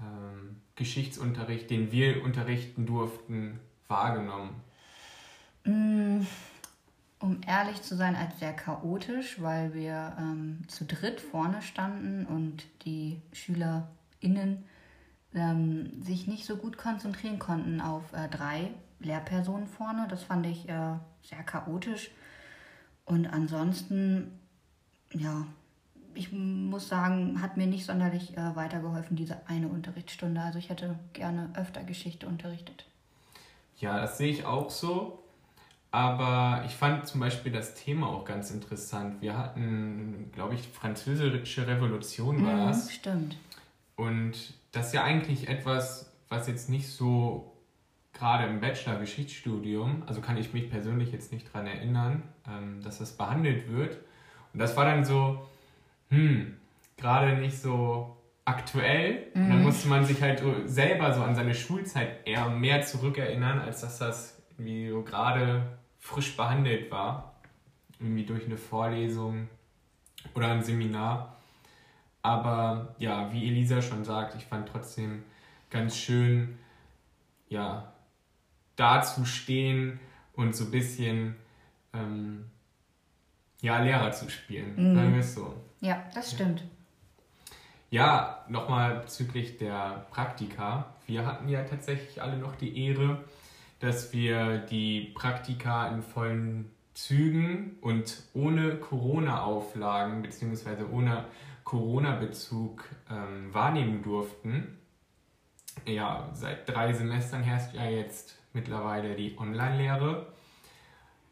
ähm, 0.00 0.56
Geschichtsunterricht, 0.74 1.70
den 1.70 1.90
wir 1.90 2.22
unterrichten 2.22 2.84
durften, 2.86 3.58
wahrgenommen? 3.88 4.50
Mm, 5.64 6.26
Um 7.18 7.40
ehrlich 7.46 7.80
zu 7.82 7.96
sein, 7.96 8.14
als 8.14 8.38
sehr 8.38 8.52
chaotisch, 8.52 9.40
weil 9.40 9.72
wir 9.72 10.14
ähm, 10.18 10.60
zu 10.68 10.84
dritt 10.84 11.20
vorne 11.20 11.62
standen 11.62 12.26
und 12.26 12.64
die 12.84 13.20
SchülerInnen 13.32 14.64
ähm, 15.36 16.02
sich 16.02 16.26
nicht 16.26 16.44
so 16.46 16.56
gut 16.56 16.76
konzentrieren 16.78 17.38
konnten 17.38 17.80
auf 17.80 18.12
äh, 18.12 18.28
drei 18.28 18.70
Lehrpersonen 18.98 19.68
vorne. 19.68 20.06
Das 20.08 20.22
fand 20.24 20.46
ich 20.46 20.68
äh, 20.68 20.94
sehr 21.22 21.42
chaotisch. 21.44 22.10
Und 23.04 23.26
ansonsten, 23.26 24.32
ja, 25.12 25.46
ich 26.14 26.32
muss 26.32 26.88
sagen, 26.88 27.40
hat 27.42 27.56
mir 27.56 27.66
nicht 27.66 27.84
sonderlich 27.86 28.36
äh, 28.36 28.56
weitergeholfen, 28.56 29.16
diese 29.16 29.46
eine 29.46 29.68
Unterrichtsstunde. 29.68 30.40
Also 30.40 30.58
ich 30.58 30.70
hätte 30.70 30.98
gerne 31.12 31.50
öfter 31.54 31.84
Geschichte 31.84 32.26
unterrichtet. 32.26 32.86
Ja, 33.78 34.00
das 34.00 34.18
sehe 34.18 34.30
ich 34.30 34.44
auch 34.46 34.70
so. 34.70 35.22
Aber 35.92 36.64
ich 36.66 36.74
fand 36.74 37.06
zum 37.06 37.20
Beispiel 37.20 37.52
das 37.52 37.74
Thema 37.74 38.08
auch 38.08 38.24
ganz 38.24 38.50
interessant. 38.50 39.22
Wir 39.22 39.38
hatten, 39.38 40.30
glaube 40.32 40.54
ich, 40.54 40.66
französische 40.68 41.66
Revolution 41.66 42.44
war 42.44 42.54
Mhm, 42.56 42.66
das. 42.66 42.92
stimmt. 42.92 43.36
Und 43.96 44.52
das 44.76 44.88
ist 44.88 44.92
ja 44.94 45.04
eigentlich 45.04 45.48
etwas, 45.48 46.12
was 46.28 46.46
jetzt 46.48 46.68
nicht 46.68 46.88
so 46.88 47.52
gerade 48.12 48.44
im 48.46 48.60
Bachelor-Geschichtsstudium, 48.60 50.02
also 50.06 50.20
kann 50.20 50.36
ich 50.36 50.52
mich 50.52 50.70
persönlich 50.70 51.12
jetzt 51.12 51.32
nicht 51.32 51.48
daran 51.52 51.66
erinnern, 51.66 52.22
ähm, 52.48 52.82
dass 52.82 52.98
das 52.98 53.12
behandelt 53.16 53.70
wird. 53.70 53.98
Und 54.52 54.60
das 54.60 54.76
war 54.76 54.84
dann 54.86 55.04
so, 55.04 55.46
hm, 56.08 56.56
gerade 56.96 57.36
nicht 57.36 57.58
so 57.58 58.16
aktuell. 58.44 59.26
Und 59.34 59.48
dann 59.50 59.58
Mhm. 59.58 59.64
musste 59.64 59.88
man 59.88 60.04
sich 60.04 60.22
halt 60.22 60.42
selber 60.66 61.12
so 61.12 61.22
an 61.22 61.34
seine 61.34 61.54
Schulzeit 61.54 62.26
eher 62.26 62.48
mehr 62.48 62.82
zurückerinnern, 62.82 63.58
als 63.60 63.80
dass 63.82 63.98
das 63.98 64.42
irgendwie 64.50 64.88
so 64.88 65.02
gerade 65.02 65.78
frisch 65.98 66.36
behandelt 66.36 66.90
war. 66.90 67.34
Irgendwie 68.00 68.24
durch 68.24 68.46
eine 68.46 68.56
Vorlesung 68.56 69.48
oder 70.34 70.48
ein 70.48 70.62
Seminar. 70.62 71.35
Aber 72.26 72.96
ja, 72.98 73.32
wie 73.32 73.46
Elisa 73.46 73.80
schon 73.80 74.04
sagt, 74.04 74.34
ich 74.34 74.44
fand 74.46 74.68
trotzdem 74.68 75.22
ganz 75.70 75.96
schön, 75.96 76.58
ja, 77.48 77.92
da 78.74 79.00
zu 79.00 79.24
stehen 79.24 80.00
und 80.34 80.56
so 80.56 80.64
ein 80.64 80.70
bisschen, 80.72 81.36
ähm, 81.92 82.46
ja, 83.60 83.78
Lehrer 83.80 84.10
zu 84.10 84.28
spielen. 84.28 84.74
Mhm. 84.74 84.96
Sagen 84.96 85.12
wir 85.12 85.20
es 85.20 85.34
so. 85.36 85.54
Ja, 85.80 86.02
das 86.14 86.32
stimmt. 86.32 86.64
Ja, 87.90 88.44
nochmal 88.48 88.96
bezüglich 88.96 89.58
der 89.58 90.04
Praktika. 90.10 90.86
Wir 91.06 91.24
hatten 91.24 91.48
ja 91.48 91.62
tatsächlich 91.62 92.20
alle 92.20 92.38
noch 92.38 92.56
die 92.56 92.88
Ehre, 92.88 93.22
dass 93.78 94.12
wir 94.12 94.58
die 94.58 95.12
Praktika 95.14 95.86
in 95.90 96.02
vollen 96.02 96.72
Zügen 96.92 97.76
und 97.82 98.24
ohne 98.34 98.78
Corona-Auflagen 98.78 100.22
bzw. 100.22 100.82
ohne 100.90 101.24
Corona-Bezug 101.66 102.84
ähm, 103.10 103.52
wahrnehmen 103.52 104.00
durften. 104.00 104.78
Ja, 105.84 106.30
seit 106.32 106.68
drei 106.68 106.92
Semestern 106.92 107.42
herrscht 107.42 107.74
ja 107.74 107.90
jetzt 107.90 108.38
mittlerweile 108.52 109.16
die 109.16 109.36
Online-Lehre 109.36 110.32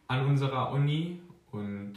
an 0.09 0.27
unserer 0.27 0.73
Uni 0.73 1.23
und 1.53 1.95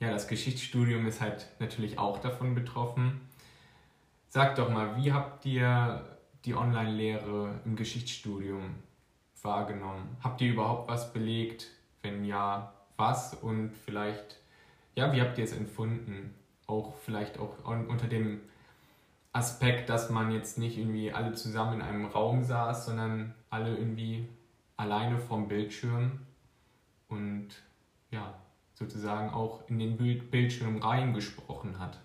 ja, 0.00 0.10
das 0.10 0.26
Geschichtsstudium 0.26 1.06
ist 1.06 1.20
halt 1.20 1.46
natürlich 1.60 1.96
auch 1.96 2.18
davon 2.18 2.56
betroffen. 2.56 3.20
Sag 4.30 4.56
doch 4.56 4.68
mal, 4.68 4.96
wie 4.96 5.12
habt 5.12 5.46
ihr 5.46 6.04
die 6.44 6.56
Online-Lehre 6.56 7.60
im 7.64 7.76
Geschichtsstudium 7.76 8.74
wahrgenommen? 9.42 10.16
Habt 10.24 10.40
ihr 10.40 10.52
überhaupt 10.52 10.90
was 10.90 11.12
belegt? 11.12 11.68
Wenn 12.02 12.24
ja, 12.24 12.74
was? 12.96 13.34
Und 13.34 13.70
vielleicht, 13.84 14.40
ja, 14.96 15.12
wie 15.12 15.20
habt 15.20 15.38
ihr 15.38 15.44
es 15.44 15.52
empfunden? 15.52 16.34
Auch 16.66 16.94
vielleicht 16.96 17.38
auch 17.38 17.64
un- 17.66 17.86
unter 17.88 18.06
dem 18.08 18.40
Aspekt, 19.32 19.88
dass 19.90 20.10
man 20.10 20.32
jetzt 20.32 20.58
nicht 20.58 20.78
irgendwie 20.78 21.12
alle 21.12 21.34
zusammen 21.34 21.74
in 21.74 21.82
einem 21.82 22.06
Raum 22.06 22.44
saß, 22.44 22.86
sondern 22.86 23.34
alle 23.50 23.76
irgendwie 23.76 24.28
alleine 24.76 25.18
vorm 25.20 25.48
Bildschirm 25.48 26.20
und 27.08 27.48
ja, 28.10 28.34
sozusagen 28.74 29.30
auch 29.30 29.68
in 29.68 29.78
den 29.78 29.96
Bild 29.98 30.30
Bildschirm 30.30 30.78
reingesprochen 30.78 31.78
hat. 31.78 32.00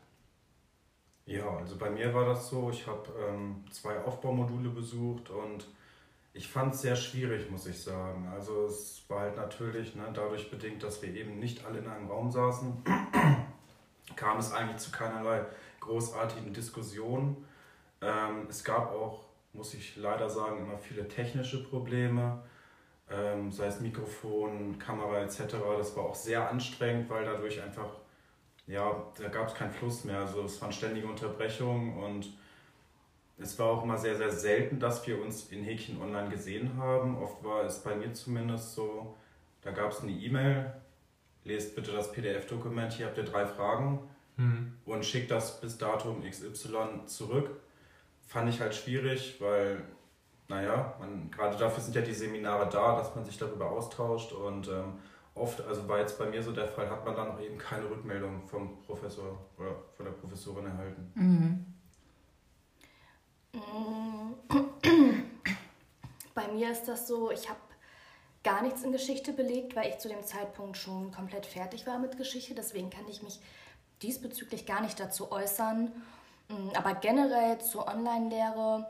Ja, 1.26 1.58
also 1.58 1.78
bei 1.78 1.89
mir 1.89 2.13
war 2.13 2.26
das 2.26 2.50
so, 2.50 2.69
ich 2.71 2.88
habe 2.88 3.10
ähm, 3.19 3.63
zwei 3.71 4.00
Aufbaumodule 4.04 4.69
besucht 4.69 5.30
und 5.30 5.67
ich 6.34 6.47
fand 6.50 6.74
es 6.76 6.82
sehr 6.82 6.95
schwierig, 6.95 7.50
muss 7.52 7.67
ich 7.67 7.82
sagen. 7.84 8.28
Also 8.30 8.65
es 8.67 9.06
war 9.10 9.21
halt 9.21 9.38
natürlich 9.38 9.95
ne, 9.95 10.10
dadurch 10.13 10.52
bedingt, 10.52 10.84
dass 10.84 11.02
wir 11.02 11.13
eben 11.15 11.39
nicht 11.39 11.65
alle 11.65 11.80
in 11.80 11.88
einem 11.88 12.08
Raum 12.10 12.32
saßen, 12.32 12.84
kam 14.15 14.38
es 14.39 14.52
eigentlich 14.52 14.78
zu 14.78 14.91
keinerlei 14.91 15.45
großartigen 15.80 16.54
Diskussionen. 16.54 17.45
Ähm, 18.02 18.47
es 18.50 18.63
gab 18.63 18.91
auch, 18.91 19.26
muss 19.54 19.74
ich 19.74 19.97
leider 19.97 20.30
sagen, 20.30 20.65
immer 20.65 20.78
viele 20.78 21.08
technische 21.08 21.63
Probleme, 21.63 22.41
ähm, 23.10 23.52
sei 23.52 23.65
es 23.67 23.82
Mikrofon, 23.82 24.80
Kamera 24.80 25.19
etc. 25.19 25.56
Das 25.78 25.95
war 25.95 26.06
auch 26.06 26.15
sehr 26.15 26.50
anstrengend, 26.50 27.10
weil 27.10 27.26
dadurch 27.26 27.62
einfach, 27.62 27.89
ja, 28.67 29.04
da 29.19 29.28
gab 29.28 29.47
es 29.47 29.54
keinen 29.54 29.71
Fluss 29.71 30.06
mehr. 30.06 30.19
Also 30.19 30.43
es 30.43 30.62
waren 30.62 30.71
ständige 30.71 31.08
Unterbrechungen 31.08 31.97
und 31.97 32.32
es 33.38 33.58
war 33.60 33.67
auch 33.67 33.84
immer 33.84 33.97
sehr, 33.97 34.15
sehr 34.15 34.32
selten, 34.32 34.80
dass 34.80 35.06
wir 35.08 35.21
uns 35.21 35.52
in 35.52 35.63
Häkchen 35.63 36.02
online 36.02 36.30
gesehen 36.30 36.78
haben. 36.78 37.17
Oft 37.21 37.43
war 37.43 37.63
es 37.63 37.80
bei 37.80 37.95
mir 37.95 38.13
zumindest 38.13 38.76
so, 38.76 39.15
da 39.62 39.71
gab 39.71 39.91
es 39.91 40.02
eine 40.02 40.12
E-Mail, 40.12 40.74
lest 41.43 41.75
bitte 41.75 41.91
das 41.91 42.12
PDF-Dokument, 42.12 42.93
hier 42.93 43.08
habt 43.08 43.17
ihr 43.17 43.23
drei 43.23 43.45
Fragen 43.45 43.99
mhm. 44.38 44.73
und 44.86 45.06
schickt 45.06 45.32
das 45.32 45.60
bis 45.62 45.77
Datum 45.77 46.23
XY 46.23 47.06
zurück. 47.06 47.60
Fand 48.27 48.49
ich 48.49 48.62
halt 48.62 48.75
schwierig, 48.75 49.38
weil, 49.39 49.84
naja, 50.47 50.95
man, 50.99 51.32
gerade 51.32 51.58
dafür 51.58 51.84
sind 51.84 51.95
ja 51.95 52.01
die 52.01 52.13
Seminare 52.13 52.69
da, 52.69 52.97
dass 52.97 53.15
man 53.15 53.25
sich 53.25 53.38
darüber 53.38 53.69
austauscht 53.71 54.32
und 54.32 54.67
ähm, 54.67 54.99
oft, 55.36 55.62
also 55.65 55.88
war 55.88 55.99
jetzt 55.99 56.17
bei 56.17 56.25
mir 56.27 56.41
so 56.43 56.51
der 56.51 56.67
Fall, 56.67 56.89
hat 56.89 57.06
man 57.06 57.15
dann 57.15 57.32
auch 57.32 57.41
eben 57.41 57.58
keine 57.58 57.89
Rückmeldung 57.89 58.47
vom 58.47 58.82
Professor 58.84 59.38
oder 59.58 59.75
von 59.95 60.06
der 60.06 60.13
Professorin 60.13 60.65
erhalten. 60.65 61.12
Mhm. 61.15 61.65
Bei 66.34 66.47
mir 66.47 66.71
ist 66.71 66.86
das 66.86 67.08
so, 67.08 67.30
ich 67.32 67.49
habe 67.49 67.60
gar 68.43 68.62
nichts 68.62 68.84
in 68.84 68.91
Geschichte 68.91 69.34
belegt, 69.34 69.75
weil 69.75 69.89
ich 69.89 69.99
zu 69.99 70.10
dem 70.10 70.23
Zeitpunkt 70.23 70.77
schon 70.77 71.12
komplett 71.12 71.45
fertig 71.45 71.86
war 71.86 71.99
mit 71.99 72.17
Geschichte. 72.17 72.56
Deswegen 72.56 72.89
kann 72.89 73.08
ich 73.10 73.21
mich 73.21 73.39
diesbezüglich 74.01 74.65
gar 74.65 74.82
nicht 74.82 74.99
dazu 74.99 75.32
äußern. 75.32 75.91
Mm, 76.49 76.69
aber 76.75 76.95
generell 76.95 77.60
zur 77.60 77.88
Online-Lehre, 77.88 78.89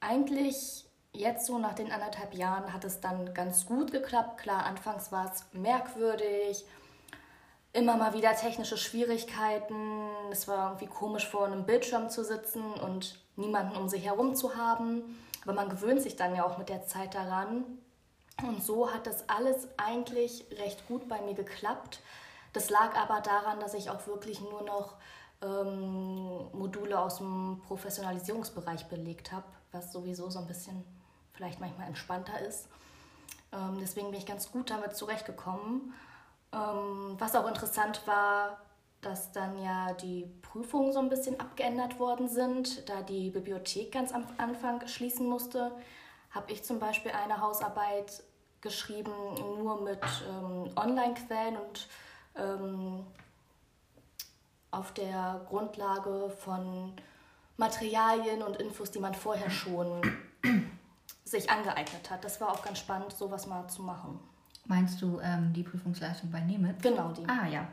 eigentlich 0.00 0.84
jetzt 1.12 1.46
so 1.46 1.58
nach 1.58 1.74
den 1.74 1.90
anderthalb 1.90 2.34
Jahren 2.34 2.72
hat 2.72 2.84
es 2.84 3.00
dann 3.00 3.34
ganz 3.34 3.66
gut 3.66 3.90
geklappt. 3.90 4.38
Klar, 4.38 4.64
anfangs 4.64 5.10
war 5.10 5.32
es 5.32 5.44
merkwürdig, 5.52 6.64
immer 7.72 7.96
mal 7.96 8.14
wieder 8.14 8.34
technische 8.34 8.76
Schwierigkeiten. 8.76 10.08
Es 10.30 10.46
war 10.46 10.70
irgendwie 10.70 10.86
komisch, 10.86 11.26
vor 11.26 11.46
einem 11.46 11.64
Bildschirm 11.64 12.10
zu 12.10 12.24
sitzen 12.24 12.62
und 12.62 13.18
niemanden 13.36 13.76
um 13.76 13.88
sich 13.88 14.04
herum 14.04 14.34
zu 14.34 14.56
haben. 14.56 15.18
Aber 15.42 15.54
man 15.54 15.70
gewöhnt 15.70 16.02
sich 16.02 16.16
dann 16.16 16.34
ja 16.34 16.44
auch 16.44 16.58
mit 16.58 16.68
der 16.68 16.84
Zeit 16.84 17.14
daran. 17.14 17.64
Und 18.42 18.62
so 18.62 18.92
hat 18.92 19.06
das 19.06 19.28
alles 19.28 19.68
eigentlich 19.76 20.46
recht 20.58 20.86
gut 20.88 21.08
bei 21.08 21.20
mir 21.22 21.34
geklappt. 21.34 22.00
Das 22.52 22.70
lag 22.70 22.96
aber 22.96 23.20
daran, 23.20 23.60
dass 23.60 23.74
ich 23.74 23.90
auch 23.90 24.06
wirklich 24.06 24.40
nur 24.40 24.62
noch 24.62 24.96
ähm, 25.42 26.48
Module 26.52 26.98
aus 26.98 27.18
dem 27.18 27.60
Professionalisierungsbereich 27.66 28.86
belegt 28.86 29.32
habe, 29.32 29.46
was 29.72 29.92
sowieso 29.92 30.30
so 30.30 30.38
ein 30.38 30.46
bisschen 30.46 30.84
vielleicht 31.32 31.60
manchmal 31.60 31.86
entspannter 31.86 32.40
ist. 32.40 32.68
Ähm, 33.52 33.78
deswegen 33.80 34.10
bin 34.10 34.18
ich 34.18 34.26
ganz 34.26 34.50
gut 34.50 34.70
damit 34.70 34.96
zurechtgekommen. 34.96 35.94
Ähm, 36.52 37.16
was 37.18 37.36
auch 37.36 37.46
interessant 37.46 38.06
war, 38.06 38.58
dass 39.00 39.32
dann 39.32 39.62
ja 39.62 39.92
die 39.94 40.26
Prüfungen 40.42 40.92
so 40.92 40.98
ein 40.98 41.08
bisschen 41.08 41.40
abgeändert 41.40 41.98
worden 41.98 42.28
sind, 42.28 42.88
da 42.88 43.02
die 43.02 43.30
Bibliothek 43.30 43.92
ganz 43.92 44.12
am 44.12 44.26
Anfang 44.36 44.86
schließen 44.86 45.26
musste, 45.26 45.72
habe 46.30 46.52
ich 46.52 46.64
zum 46.64 46.78
Beispiel 46.78 47.12
eine 47.12 47.40
Hausarbeit 47.40 48.22
geschrieben, 48.60 49.12
nur 49.58 49.82
mit 49.82 50.00
ähm, 50.28 50.70
Online-Quellen 50.76 51.56
und 51.56 51.88
ähm, 52.36 53.06
auf 54.70 54.92
der 54.94 55.44
Grundlage 55.48 56.30
von 56.30 56.92
Materialien 57.56 58.42
und 58.42 58.56
Infos, 58.56 58.90
die 58.90 59.00
man 59.00 59.14
vorher 59.14 59.50
schon 59.50 60.00
sich 61.24 61.50
angeeignet 61.50 62.10
hat. 62.10 62.24
Das 62.24 62.40
war 62.40 62.50
auch 62.50 62.62
ganz 62.62 62.78
spannend, 62.78 63.12
sowas 63.12 63.46
mal 63.46 63.66
zu 63.68 63.82
machen. 63.82 64.20
Meinst 64.66 65.02
du 65.02 65.18
ähm, 65.20 65.52
die 65.52 65.62
Prüfungsleistung 65.62 66.30
bei 66.30 66.40
Nemeth? 66.40 66.82
Genau, 66.82 67.12
die. 67.12 67.26
Ah 67.28 67.46
ja, 67.46 67.66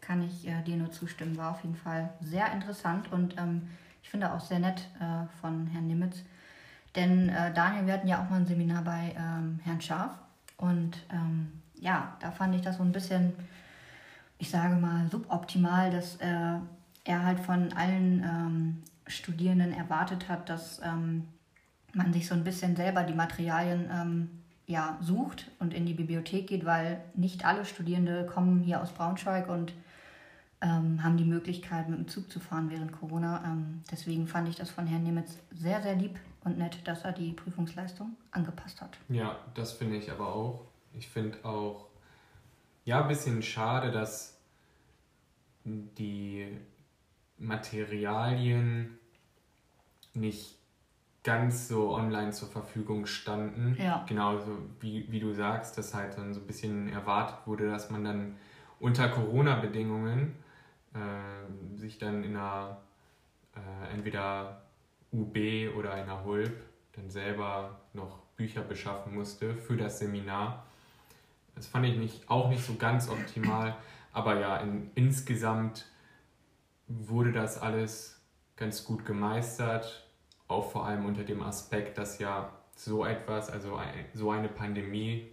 kann 0.00 0.22
ich 0.22 0.46
äh, 0.46 0.62
dir 0.62 0.76
nur 0.76 0.90
zustimmen. 0.90 1.36
War 1.36 1.52
auf 1.52 1.62
jeden 1.62 1.76
Fall 1.76 2.12
sehr 2.20 2.50
interessant 2.52 3.12
und 3.12 3.36
ähm, 3.38 3.68
ich 4.02 4.10
finde 4.10 4.32
auch 4.32 4.40
sehr 4.40 4.58
nett 4.58 4.88
äh, 5.00 5.26
von 5.40 5.66
Herrn 5.66 5.86
Nimitz. 5.86 6.22
Denn 6.96 7.28
äh, 7.28 7.52
Daniel, 7.52 7.86
wir 7.86 7.92
hatten 7.92 8.08
ja 8.08 8.22
auch 8.22 8.30
mal 8.30 8.40
ein 8.40 8.46
Seminar 8.46 8.82
bei 8.82 9.14
ähm, 9.16 9.60
Herrn 9.62 9.80
Scharf 9.80 10.12
und 10.56 10.96
ähm, 11.12 11.52
ja, 11.78 12.16
da 12.20 12.30
fand 12.30 12.54
ich 12.54 12.62
das 12.62 12.78
so 12.78 12.82
ein 12.82 12.92
bisschen, 12.92 13.34
ich 14.38 14.48
sage 14.48 14.76
mal, 14.76 15.06
suboptimal, 15.10 15.90
dass 15.90 16.16
äh, 16.16 16.58
er 17.04 17.24
halt 17.24 17.38
von 17.40 17.72
allen 17.74 18.22
ähm, 18.24 18.82
Studierenden 19.06 19.72
erwartet 19.72 20.28
hat, 20.28 20.48
dass 20.48 20.80
ähm, 20.82 21.28
man 21.92 22.12
sich 22.12 22.26
so 22.26 22.34
ein 22.34 22.44
bisschen 22.44 22.76
selber 22.76 23.02
die 23.02 23.14
Materialien 23.14 23.88
ähm, 23.92 24.30
ja, 24.66 24.96
sucht 25.00 25.50
und 25.58 25.74
in 25.74 25.86
die 25.86 25.94
Bibliothek 25.94 26.48
geht, 26.48 26.64
weil 26.64 27.00
nicht 27.14 27.44
alle 27.44 27.64
Studierende 27.64 28.26
kommen 28.26 28.62
hier 28.62 28.80
aus 28.80 28.92
Braunschweig 28.92 29.48
und 29.48 29.74
ähm, 30.62 31.04
haben 31.04 31.18
die 31.18 31.24
Möglichkeit, 31.24 31.88
mit 31.88 31.98
dem 31.98 32.08
Zug 32.08 32.30
zu 32.32 32.40
fahren 32.40 32.70
während 32.70 32.92
Corona. 32.92 33.44
Ähm, 33.44 33.82
deswegen 33.92 34.26
fand 34.26 34.48
ich 34.48 34.56
das 34.56 34.70
von 34.70 34.86
Herrn 34.86 35.04
Nemitz 35.04 35.38
sehr, 35.54 35.82
sehr 35.82 35.94
lieb 35.94 36.18
und 36.46 36.58
nett, 36.58 36.78
dass 36.86 37.02
er 37.02 37.12
die 37.12 37.32
Prüfungsleistung 37.32 38.16
angepasst 38.30 38.80
hat. 38.80 38.96
Ja, 39.08 39.36
das 39.54 39.72
finde 39.72 39.96
ich 39.96 40.10
aber 40.10 40.32
auch. 40.32 40.64
Ich 40.94 41.08
finde 41.08 41.44
auch, 41.44 41.88
ja, 42.84 43.02
ein 43.02 43.08
bisschen 43.08 43.42
schade, 43.42 43.90
dass 43.90 44.38
die 45.64 46.56
Materialien 47.36 48.96
nicht 50.14 50.54
ganz 51.24 51.66
so 51.66 51.92
online 51.92 52.30
zur 52.30 52.48
Verfügung 52.48 53.06
standen. 53.06 53.76
Ja. 53.76 54.04
Genauso 54.06 54.56
wie, 54.78 55.10
wie 55.10 55.18
du 55.18 55.32
sagst, 55.32 55.76
dass 55.76 55.94
halt 55.94 56.16
dann 56.16 56.32
so 56.32 56.40
ein 56.40 56.46
bisschen 56.46 56.88
erwartet 56.88 57.38
wurde, 57.46 57.68
dass 57.68 57.90
man 57.90 58.04
dann 58.04 58.36
unter 58.78 59.08
Corona-Bedingungen 59.08 60.36
äh, 60.94 61.76
sich 61.76 61.98
dann 61.98 62.22
in 62.22 62.36
einer 62.36 62.82
äh, 63.56 63.92
entweder 63.92 64.62
UB 65.12 65.76
oder 65.76 65.92
einer 65.94 66.24
HULP 66.24 66.56
dann 66.92 67.10
selber 67.10 67.80
noch 67.92 68.18
Bücher 68.36 68.62
beschaffen 68.62 69.14
musste 69.14 69.54
für 69.54 69.76
das 69.76 69.98
Seminar. 69.98 70.66
Das 71.54 71.66
fand 71.66 71.86
ich 71.86 71.96
nicht, 71.96 72.28
auch 72.28 72.48
nicht 72.48 72.64
so 72.64 72.74
ganz 72.74 73.08
optimal, 73.08 73.76
aber 74.12 74.38
ja, 74.38 74.58
in, 74.58 74.90
insgesamt 74.94 75.86
wurde 76.86 77.32
das 77.32 77.60
alles 77.60 78.20
ganz 78.56 78.84
gut 78.84 79.04
gemeistert, 79.04 80.06
auch 80.48 80.70
vor 80.70 80.86
allem 80.86 81.04
unter 81.04 81.24
dem 81.24 81.42
Aspekt, 81.42 81.98
dass 81.98 82.18
ja 82.18 82.52
so 82.74 83.04
etwas, 83.04 83.50
also 83.50 83.76
ein, 83.76 84.04
so 84.14 84.30
eine 84.30 84.48
Pandemie, 84.48 85.30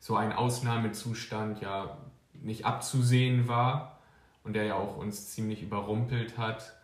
so 0.00 0.16
ein 0.16 0.32
Ausnahmezustand 0.32 1.60
ja 1.60 1.98
nicht 2.34 2.64
abzusehen 2.64 3.48
war 3.48 4.00
und 4.44 4.54
der 4.54 4.64
ja 4.64 4.74
auch 4.74 4.96
uns 4.96 5.30
ziemlich 5.30 5.62
überrumpelt 5.62 6.36
hat. 6.38 6.76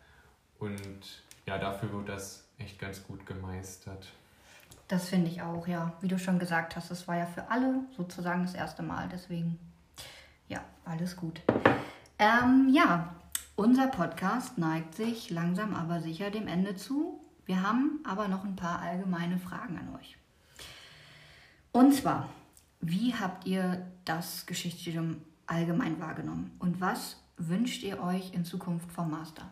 Und 0.59 1.23
ja, 1.47 1.59
dafür 1.59 1.93
wird 1.93 2.09
das 2.09 2.45
echt 2.59 2.79
ganz 2.79 3.03
gut 3.07 3.25
gemeistert. 3.25 4.13
Das 4.89 5.09
finde 5.09 5.31
ich 5.31 5.43
auch, 5.43 5.67
ja. 5.67 5.93
Wie 6.01 6.09
du 6.09 6.19
schon 6.19 6.39
gesagt 6.39 6.77
hast, 6.77 6.91
es 6.91 7.09
war 7.09 7.17
ja 7.17 7.27
für 7.27 7.51
alle 7.51 7.81
sozusagen 7.97 8.43
das 8.43 8.55
erste 8.55 8.83
Mal. 8.83 9.09
Deswegen, 9.11 9.59
ja, 10.49 10.61
alles 10.85 11.17
gut. 11.17 11.41
Ähm, 12.19 12.69
ja, 12.73 13.15
unser 13.57 13.89
Podcast 13.89 14.59
neigt 14.59 14.95
sich 14.95 15.31
langsam 15.31 15.75
aber 15.75 16.01
sicher 16.01 16.31
dem 16.31 16.49
Ende 16.49 16.77
zu. 16.77 17.21
Wir 17.47 17.63
haben 17.63 18.01
aber 18.05 18.29
noch 18.29 18.45
ein 18.45 18.57
paar 18.57 18.81
allgemeine 18.81 19.39
Fragen 19.39 19.79
an 19.79 19.95
euch. 19.97 20.17
Und 21.73 21.95
zwar, 21.95 22.29
wie 22.81 23.15
habt 23.15 23.47
ihr 23.47 23.87
das 24.05 24.47
Geschichtsstudium 24.47 25.21
allgemein 25.47 26.01
wahrgenommen? 26.01 26.57
Und 26.59 26.81
was 26.81 27.17
wünscht 27.37 27.83
ihr 27.83 28.03
euch 28.03 28.33
in 28.35 28.45
Zukunft 28.45 28.91
vom 28.93 29.11
Master? 29.11 29.49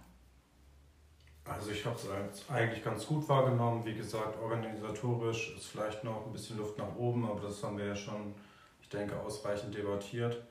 Also 1.45 1.73
ich 1.73 1.85
habe 1.85 1.97
es 2.33 2.49
eigentlich 2.49 2.83
ganz 2.83 3.07
gut 3.07 3.29
wahrgenommen. 3.29 3.85
Wie 3.85 3.95
gesagt, 3.95 4.41
organisatorisch 4.41 5.55
ist 5.57 5.67
vielleicht 5.67 6.03
noch 6.03 6.27
ein 6.27 6.33
bisschen 6.33 6.57
Luft 6.57 6.79
nach 6.79 6.97
oben, 6.97 7.29
aber 7.29 7.41
das 7.41 7.63
haben 7.63 7.77
wir 7.77 7.87
ja 7.87 7.97
schon, 7.97 8.35
ich 8.81 8.89
denke, 8.89 9.19
ausreichend 9.21 9.75
debattiert. 9.75 10.43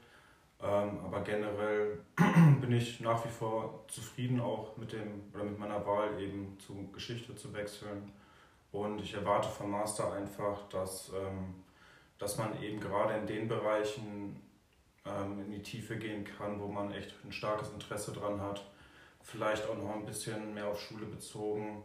Ähm, 0.62 1.00
aber 1.04 1.22
generell 1.22 1.98
bin 2.62 2.72
ich 2.72 3.00
nach 3.02 3.26
wie 3.26 3.30
vor 3.30 3.84
zufrieden 3.88 4.40
auch 4.40 4.78
mit 4.78 4.94
dem 4.94 5.24
oder 5.34 5.44
mit 5.44 5.58
meiner 5.60 5.86
Wahl 5.86 6.20
eben 6.22 6.58
zu 6.60 6.90
Geschichte 6.94 7.36
zu 7.36 7.52
wechseln. 7.54 8.12
Und 8.72 9.02
ich 9.02 9.14
erwarte 9.14 9.50
vom 9.50 9.72
Master 9.72 10.14
einfach, 10.14 10.70
dass, 10.70 11.10
ähm, 11.10 11.56
dass 12.18 12.38
man 12.38 12.62
eben 12.62 12.80
gerade 12.80 13.16
in 13.16 13.28
den 13.28 13.48
Bereichen 13.48 14.42
ähm, 15.06 15.42
in 15.46 15.52
die 15.52 15.64
Tiefe 15.64 15.98
gehen 15.98 16.24
kann, 16.24 16.60
wo 16.62 16.68
man 16.68 16.92
echt 16.92 17.14
ein 17.26 17.32
starkes 17.32 17.72
Interesse 17.72 18.14
dran 18.14 18.40
hat. 18.40 18.64
Vielleicht 19.24 19.68
auch 19.68 19.76
noch 19.78 19.96
ein 19.96 20.06
bisschen 20.06 20.54
mehr 20.54 20.68
auf 20.68 20.80
Schule 20.82 21.06
bezogen. 21.06 21.84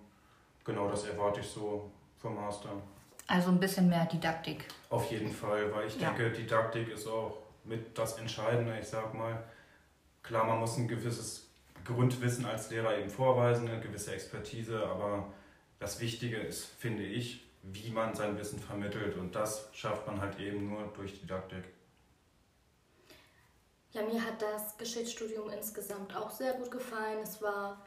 Genau, 0.65 0.91
das 0.91 1.05
erwarte 1.05 1.41
ich 1.41 1.47
so 1.47 1.91
vom 2.19 2.35
Master. 2.35 2.71
Also 3.27 3.51
ein 3.51 3.61
bisschen 3.61 3.89
mehr 3.89 4.07
Didaktik. 4.07 4.65
Auf 4.91 5.11
jeden 5.11 5.31
Fall, 5.31 5.73
weil 5.75 5.87
ich 5.87 5.99
Ja. 6.01 6.11
denke, 6.11 6.31
Didaktik 6.33 6.89
ist 6.89 7.07
auch 7.07 7.39
mit 7.65 7.97
das 7.97 8.19
Entscheidende. 8.19 8.79
Ich 8.79 8.89
sag 8.89 9.13
mal, 9.15 9.43
klar, 10.23 10.45
man 10.45 10.59
muss 10.59 10.77
ein 10.77 10.89
gewisses 10.89 11.49
Grundwissen 11.85 12.45
als 12.45 12.71
Lehrer 12.71 12.99
eben 12.99 13.09
vorweisen, 13.11 13.69
eine 13.69 13.81
gewisse 13.81 14.13
Expertise, 14.15 14.85
aber 14.87 15.27
das 15.79 16.01
Wichtige 16.01 16.37
ist, 16.39 16.65
finde 16.65 17.03
ich, 17.05 17.45
wie 17.63 17.91
man 17.91 18.15
sein 18.15 18.37
Wissen 18.39 18.59
vermittelt 18.59 19.17
und 19.17 19.35
das 19.35 19.69
schafft 19.73 20.07
man 20.07 20.21
halt 20.21 20.39
eben 20.39 20.69
nur 20.69 20.85
durch 20.95 21.21
Didaktik. 21.21 21.65
Ja, 23.93 24.03
mir 24.03 24.23
hat 24.23 24.43
das 24.43 24.77
Geschichtsstudium 24.77 25.49
insgesamt 25.51 26.15
auch 26.15 26.31
sehr 26.31 26.53
gut 26.55 26.71
gefallen. 26.71 27.21
Es 27.23 27.41
war 27.41 27.85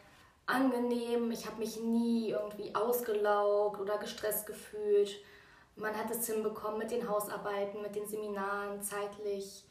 angenehm. 0.47 1.31
Ich 1.31 1.45
habe 1.45 1.57
mich 1.59 1.79
nie 1.79 2.29
irgendwie 2.29 2.73
ausgelaugt 2.73 3.79
oder 3.79 3.97
gestresst 3.99 4.47
gefühlt. 4.47 5.11
Man 5.75 5.95
hat 5.95 6.09
es 6.11 6.25
hinbekommen 6.25 6.79
mit 6.79 6.91
den 6.91 7.07
Hausarbeiten, 7.07 7.81
mit 7.81 7.95
den 7.95 8.07
Seminaren 8.07 8.81
zeitlich. 8.81 9.63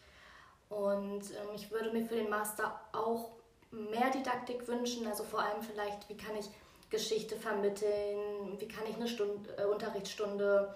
Und 0.68 1.30
ähm, 1.30 1.48
ich 1.54 1.70
würde 1.72 1.90
mir 1.90 2.06
für 2.06 2.14
den 2.14 2.30
Master 2.30 2.80
auch 2.92 3.32
mehr 3.72 4.10
Didaktik 4.10 4.68
wünschen. 4.68 5.06
Also 5.08 5.24
vor 5.24 5.40
allem 5.40 5.62
vielleicht, 5.62 6.08
wie 6.08 6.16
kann 6.16 6.36
ich 6.36 6.48
Geschichte 6.90 7.36
vermitteln, 7.36 8.58
wie 8.58 8.68
kann 8.68 8.86
ich 8.88 8.96
eine 8.96 9.08
Stunde, 9.08 9.56
äh, 9.56 9.64
Unterrichtsstunde 9.64 10.74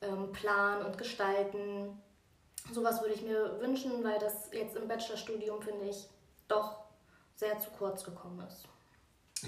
ähm, 0.00 0.32
planen 0.32 0.86
und 0.86 0.96
gestalten. 0.96 2.00
Sowas 2.70 3.00
würde 3.00 3.14
ich 3.14 3.22
mir 3.22 3.60
wünschen, 3.60 4.04
weil 4.04 4.18
das 4.18 4.50
jetzt 4.52 4.76
im 4.76 4.86
Bachelorstudium, 4.86 5.60
finde 5.60 5.86
ich, 5.86 6.08
doch 6.48 6.82
sehr 7.34 7.58
zu 7.58 7.70
kurz 7.70 8.04
gekommen 8.04 8.46
ist. 8.46 8.68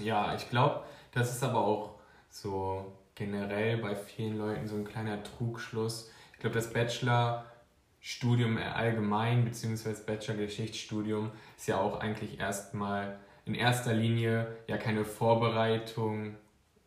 Ja, 0.03 0.35
ich 0.35 0.49
glaube, 0.49 0.83
das 1.11 1.31
ist 1.31 1.43
aber 1.43 1.59
auch 1.59 1.95
so 2.29 2.91
generell 3.15 3.77
bei 3.77 3.95
vielen 3.95 4.37
Leuten 4.37 4.67
so 4.67 4.75
ein 4.75 4.85
kleiner 4.85 5.23
Trugschluss. 5.23 6.11
Ich 6.33 6.39
glaube, 6.39 6.55
das 6.55 6.73
Bachelorstudium 6.73 8.57
allgemein, 8.57 9.45
beziehungsweise 9.45 10.03
Bachelor-Geschichtsstudium, 10.03 11.31
ist 11.55 11.67
ja 11.67 11.79
auch 11.79 12.01
eigentlich 12.01 12.39
erstmal 12.39 13.17
in 13.45 13.55
erster 13.55 13.93
Linie 13.93 14.57
ja 14.67 14.77
keine 14.77 15.05
Vorbereitung 15.05 16.35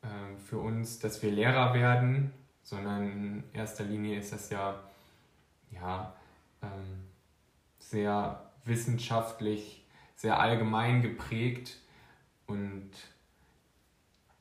äh, 0.03 0.37
für 0.37 0.59
uns, 0.59 0.99
dass 0.99 1.23
wir 1.23 1.31
Lehrer 1.31 1.73
werden, 1.73 2.35
sondern 2.63 3.03
in 3.11 3.45
erster 3.55 3.85
Linie 3.85 4.19
ist 4.19 4.33
das 4.33 4.51
ja, 4.51 4.79
ja 5.71 6.15
ähm, 6.63 7.05
sehr 7.79 8.51
wissenschaftlich, 8.65 9.85
sehr 10.17 10.41
allgemein 10.41 11.03
geprägt 11.03 11.79
und 12.47 12.91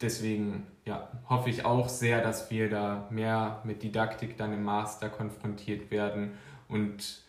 deswegen 0.02 0.68
ja, 0.86 1.10
hoffe 1.30 1.50
ich 1.50 1.66
auch 1.66 1.90
sehr, 1.90 2.22
dass 2.22 2.50
wir 2.52 2.70
da 2.70 3.08
mehr 3.10 3.62
mit 3.64 3.84
Didaktik 3.84 4.38
dann 4.38 4.54
im 4.54 4.64
Master 4.64 5.10
konfrontiert 5.10 5.92
werden 5.92 6.38
und 6.68 7.22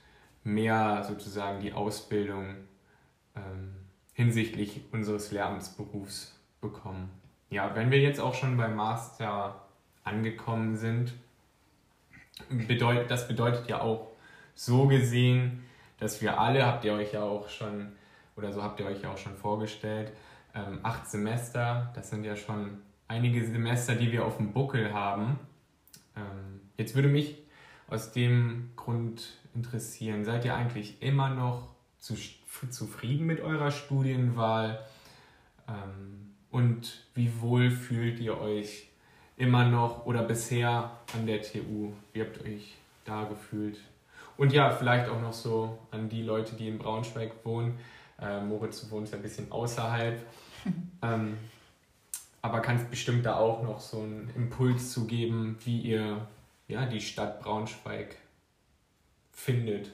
mehr 0.44 1.04
sozusagen 1.04 1.60
die 1.60 1.72
Ausbildung 1.72 2.54
ähm, 3.36 3.74
hinsichtlich 4.12 4.82
unseres 4.92 5.30
Lehramtsberufs 5.30 6.34
bekommen. 6.60 7.10
Ja, 7.50 7.74
wenn 7.74 7.90
wir 7.90 8.00
jetzt 8.00 8.20
auch 8.20 8.34
schon 8.34 8.56
beim 8.56 8.76
Master 8.76 9.62
angekommen 10.04 10.76
sind, 10.76 11.14
bedeut, 12.68 13.10
das 13.10 13.28
bedeutet 13.28 13.68
ja 13.68 13.80
auch 13.80 14.08
so 14.58 14.88
gesehen, 14.88 15.62
dass 16.00 16.20
wir 16.20 16.40
alle, 16.40 16.66
habt 16.66 16.84
ihr 16.84 16.92
euch 16.92 17.12
ja 17.12 17.22
auch 17.22 17.48
schon, 17.48 17.92
oder 18.36 18.52
so 18.52 18.60
habt 18.60 18.80
ihr 18.80 18.86
euch 18.86 19.02
ja 19.02 19.12
auch 19.12 19.16
schon 19.16 19.36
vorgestellt, 19.36 20.10
ähm, 20.52 20.80
acht 20.82 21.08
Semester, 21.08 21.92
das 21.94 22.10
sind 22.10 22.24
ja 22.24 22.34
schon 22.34 22.78
einige 23.06 23.46
Semester, 23.46 23.94
die 23.94 24.10
wir 24.10 24.26
auf 24.26 24.38
dem 24.38 24.52
Buckel 24.52 24.92
haben. 24.92 25.38
Ähm, 26.16 26.60
jetzt 26.76 26.96
würde 26.96 27.06
mich 27.06 27.38
aus 27.88 28.10
dem 28.10 28.70
Grund 28.74 29.28
interessieren, 29.54 30.24
seid 30.24 30.44
ihr 30.44 30.56
eigentlich 30.56 31.00
immer 31.02 31.28
noch 31.28 31.68
zu, 32.00 32.16
zufrieden 32.68 33.26
mit 33.26 33.40
eurer 33.40 33.70
Studienwahl? 33.70 34.84
Ähm, 35.68 36.34
und 36.50 37.04
wie 37.14 37.40
wohl 37.40 37.70
fühlt 37.70 38.18
ihr 38.18 38.40
euch 38.40 38.88
immer 39.36 39.68
noch 39.68 40.04
oder 40.04 40.24
bisher 40.24 40.98
an 41.14 41.26
der 41.26 41.42
TU? 41.42 41.92
Wie 42.12 42.22
habt 42.22 42.38
ihr 42.38 42.54
euch 42.56 42.74
da 43.04 43.22
gefühlt? 43.22 43.78
Und 44.38 44.52
ja, 44.52 44.70
vielleicht 44.70 45.10
auch 45.10 45.20
noch 45.20 45.32
so 45.32 45.78
an 45.90 46.08
die 46.08 46.22
Leute, 46.22 46.54
die 46.54 46.68
in 46.68 46.78
Braunschweig 46.78 47.44
wohnen. 47.44 47.78
Äh, 48.20 48.40
Moritz 48.40 48.88
wohnt 48.90 49.10
ja 49.10 49.16
ein 49.16 49.22
bisschen 49.22 49.50
außerhalb. 49.50 50.24
ähm, 51.02 51.36
aber 52.40 52.60
kannst 52.60 52.88
bestimmt 52.88 53.26
da 53.26 53.36
auch 53.36 53.62
noch 53.64 53.80
so 53.80 54.00
einen 54.00 54.30
Impuls 54.36 54.92
zu 54.92 55.06
geben, 55.06 55.58
wie 55.64 55.80
ihr 55.80 56.26
ja, 56.68 56.86
die 56.86 57.00
Stadt 57.00 57.40
Braunschweig 57.40 58.16
findet. 59.32 59.90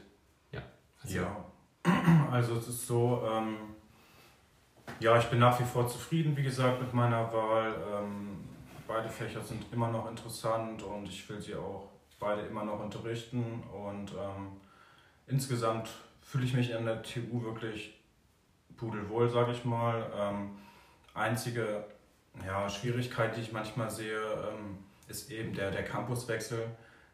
Ja. 0.52 0.60
Also, 1.02 1.16
Ja, 1.16 1.44
also 2.30 2.56
es 2.56 2.68
ist 2.68 2.86
so, 2.86 3.22
ähm, 3.26 3.56
ja, 5.00 5.18
ich 5.18 5.24
bin 5.26 5.38
nach 5.38 5.58
wie 5.58 5.64
vor 5.64 5.88
zufrieden, 5.88 6.36
wie 6.36 6.42
gesagt, 6.42 6.82
mit 6.82 6.92
meiner 6.92 7.32
Wahl. 7.32 7.74
Ähm, 7.94 8.44
beide 8.86 9.08
Fächer 9.08 9.40
sind 9.42 9.64
immer 9.72 9.88
noch 9.88 10.10
interessant 10.10 10.82
und 10.82 11.08
ich 11.08 11.26
will 11.30 11.40
sie 11.40 11.54
auch 11.54 11.93
beide 12.18 12.42
immer 12.42 12.64
noch 12.64 12.80
unterrichten. 12.80 13.62
Und 13.72 14.12
ähm, 14.12 14.60
insgesamt 15.26 15.88
fühle 16.22 16.44
ich 16.44 16.54
mich 16.54 16.74
an 16.74 16.84
der 16.84 17.02
TU 17.02 17.42
wirklich 17.42 18.00
pudelwohl, 18.76 19.28
sage 19.28 19.52
ich 19.52 19.64
mal. 19.64 20.10
Ähm, 20.16 20.58
einzige 21.14 21.84
ja, 22.46 22.68
Schwierigkeit, 22.68 23.36
die 23.36 23.40
ich 23.40 23.52
manchmal 23.52 23.90
sehe, 23.90 24.20
ähm, 24.20 24.78
ist 25.08 25.30
eben 25.30 25.54
der, 25.54 25.70
der 25.70 25.84
Campuswechsel. 25.84 26.66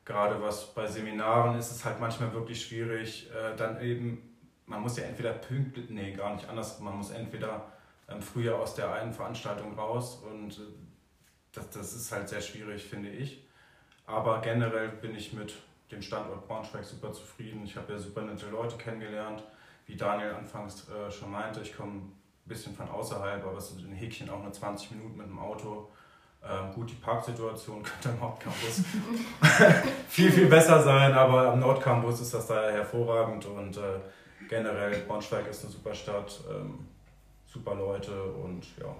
Gerade 0.05 0.41
was 0.41 0.75
bei 0.75 0.87
Seminaren 0.87 1.59
ist 1.59 1.71
es 1.71 1.85
halt 1.85 2.01
manchmal 2.01 2.33
wirklich 2.33 2.65
schwierig, 2.65 3.31
äh, 3.31 3.55
dann 3.57 3.81
eben 3.81 4.31
man 4.71 4.83
muss 4.83 4.97
ja 4.97 5.05
entweder 5.05 5.33
pünktlich, 5.33 5.91
nee, 5.91 6.13
gar 6.13 6.35
nicht 6.35 6.49
anders, 6.49 6.79
man 6.79 6.97
muss 6.97 7.11
entweder 7.11 7.73
ähm, 8.09 8.23
früher 8.23 8.57
aus 8.57 8.77
der 8.77 8.93
einen 8.93 9.13
Veranstaltung 9.13 9.75
raus 9.75 10.23
und 10.23 10.53
äh, 10.53 10.63
das, 11.53 11.71
das 11.71 11.93
ist 11.93 12.13
halt 12.13 12.29
sehr 12.29 12.41
schwierig, 12.41 12.85
finde 12.85 13.11
ich. 13.11 13.45
Aber 14.11 14.40
generell 14.40 14.88
bin 14.88 15.14
ich 15.14 15.33
mit 15.33 15.55
dem 15.90 16.03
Standort 16.03 16.46
Braunschweig 16.46 16.85
super 16.85 17.12
zufrieden. 17.12 17.62
Ich 17.64 17.77
habe 17.77 17.92
ja 17.92 17.99
super 17.99 18.23
nette 18.23 18.46
Leute 18.46 18.77
kennengelernt, 18.77 19.42
wie 19.87 19.96
Daniel 19.96 20.35
anfangs 20.35 20.88
äh, 20.88 21.11
schon 21.11 21.31
meinte. 21.31 21.61
Ich 21.61 21.77
komme 21.77 21.92
ein 21.92 22.12
bisschen 22.46 22.75
von 22.75 22.88
außerhalb, 22.88 23.44
aber 23.44 23.59
es 23.59 23.68
sind 23.68 23.85
in 23.85 23.92
Häkchen 23.92 24.31
auch 24.31 24.42
nur 24.42 24.53
20 24.53 24.92
Minuten 24.92 25.16
mit 25.16 25.27
dem 25.27 25.38
Auto. 25.38 25.88
Ähm, 26.42 26.73
gut, 26.75 26.90
die 26.90 26.94
Parksituation 26.94 27.83
könnte 27.83 28.09
am 28.09 28.20
Hauptcampus 28.20 28.83
viel, 30.09 30.33
viel 30.33 30.46
besser 30.46 30.83
sein, 30.83 31.12
aber 31.12 31.53
am 31.53 31.61
Nordcampus 31.61 32.20
ist 32.20 32.33
das 32.33 32.46
daher 32.46 32.73
hervorragend 32.73 33.44
und 33.44 33.77
äh, 33.77 34.01
generell 34.49 34.99
Braunschweig 35.03 35.46
ist 35.49 35.64
eine 35.64 35.73
super 35.73 35.94
Stadt, 35.94 36.40
ähm, 36.51 36.87
super 37.46 37.75
Leute 37.75 38.23
und 38.23 38.64
ja. 38.79 38.94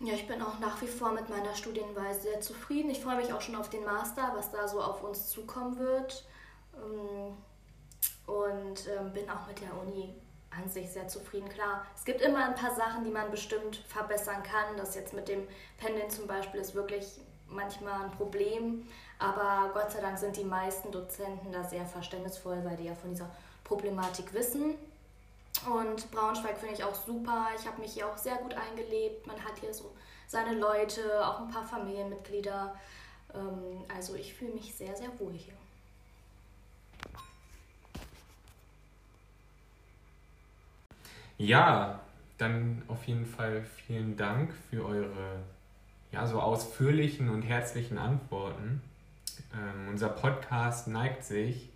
Ja, 0.00 0.12
ich 0.12 0.26
bin 0.28 0.42
auch 0.42 0.58
nach 0.58 0.80
wie 0.82 0.86
vor 0.86 1.12
mit 1.12 1.28
meiner 1.30 1.54
Studienwahl 1.54 2.14
sehr 2.14 2.40
zufrieden. 2.40 2.90
Ich 2.90 3.00
freue 3.02 3.16
mich 3.16 3.32
auch 3.32 3.40
schon 3.40 3.56
auf 3.56 3.70
den 3.70 3.84
Master, 3.84 4.32
was 4.34 4.50
da 4.50 4.68
so 4.68 4.80
auf 4.80 5.02
uns 5.02 5.28
zukommen 5.30 5.78
wird. 5.78 6.24
Ähm, 6.74 7.36
Und 8.26 8.88
ähm, 8.88 9.12
bin 9.12 9.30
auch 9.30 9.46
mit 9.46 9.60
der 9.60 9.72
Uni 9.80 10.12
an 10.50 10.68
sich 10.68 10.90
sehr 10.90 11.06
zufrieden. 11.08 11.48
Klar, 11.48 11.86
es 11.96 12.04
gibt 12.04 12.20
immer 12.20 12.44
ein 12.44 12.54
paar 12.54 12.74
Sachen, 12.74 13.04
die 13.04 13.10
man 13.10 13.30
bestimmt 13.30 13.76
verbessern 13.88 14.42
kann. 14.42 14.76
Das 14.76 14.94
jetzt 14.96 15.12
mit 15.14 15.28
dem 15.28 15.46
Pendeln 15.78 16.10
zum 16.10 16.26
Beispiel 16.26 16.60
ist 16.60 16.74
wirklich 16.74 17.20
manchmal 17.48 18.02
ein 18.04 18.10
Problem. 18.10 18.86
Aber 19.18 19.70
Gott 19.72 19.92
sei 19.92 20.00
Dank 20.00 20.18
sind 20.18 20.36
die 20.36 20.44
meisten 20.44 20.90
Dozenten 20.92 21.52
da 21.52 21.64
sehr 21.64 21.86
verständnisvoll, 21.86 22.62
weil 22.64 22.76
die 22.76 22.84
ja 22.84 22.94
von 22.94 23.10
dieser 23.10 23.30
Problematik 23.64 24.32
wissen. 24.34 24.74
Und 25.66 26.10
Braunschweig 26.10 26.58
finde 26.58 26.74
ich 26.74 26.84
auch 26.84 26.94
super. 26.94 27.48
Ich 27.58 27.66
habe 27.66 27.80
mich 27.80 27.94
hier 27.94 28.06
auch 28.06 28.16
sehr 28.16 28.36
gut 28.36 28.54
eingelebt. 28.54 29.26
Man 29.26 29.42
hat 29.42 29.58
hier 29.58 29.74
so 29.74 29.94
seine 30.28 30.58
Leute, 30.58 31.26
auch 31.26 31.40
ein 31.40 31.48
paar 31.48 31.64
Familienmitglieder. 31.64 32.74
Ähm, 33.34 33.84
Also 33.94 34.14
ich 34.14 34.34
fühle 34.34 34.52
mich 34.52 34.74
sehr, 34.74 34.94
sehr 34.96 35.18
wohl 35.18 35.32
hier. 35.32 35.54
Ja, 41.38 42.00
dann 42.38 42.82
auf 42.88 43.04
jeden 43.06 43.26
Fall 43.26 43.62
vielen 43.62 44.16
Dank 44.16 44.54
für 44.70 44.84
eure 44.84 45.40
ja, 46.12 46.26
so 46.26 46.40
ausführlichen 46.40 47.28
und 47.28 47.42
herzlichen 47.42 47.98
Antworten. 47.98 48.80
Ähm, 49.52 49.88
unser 49.90 50.08
Podcast 50.08 50.88
neigt 50.88 51.24
sich 51.24 51.68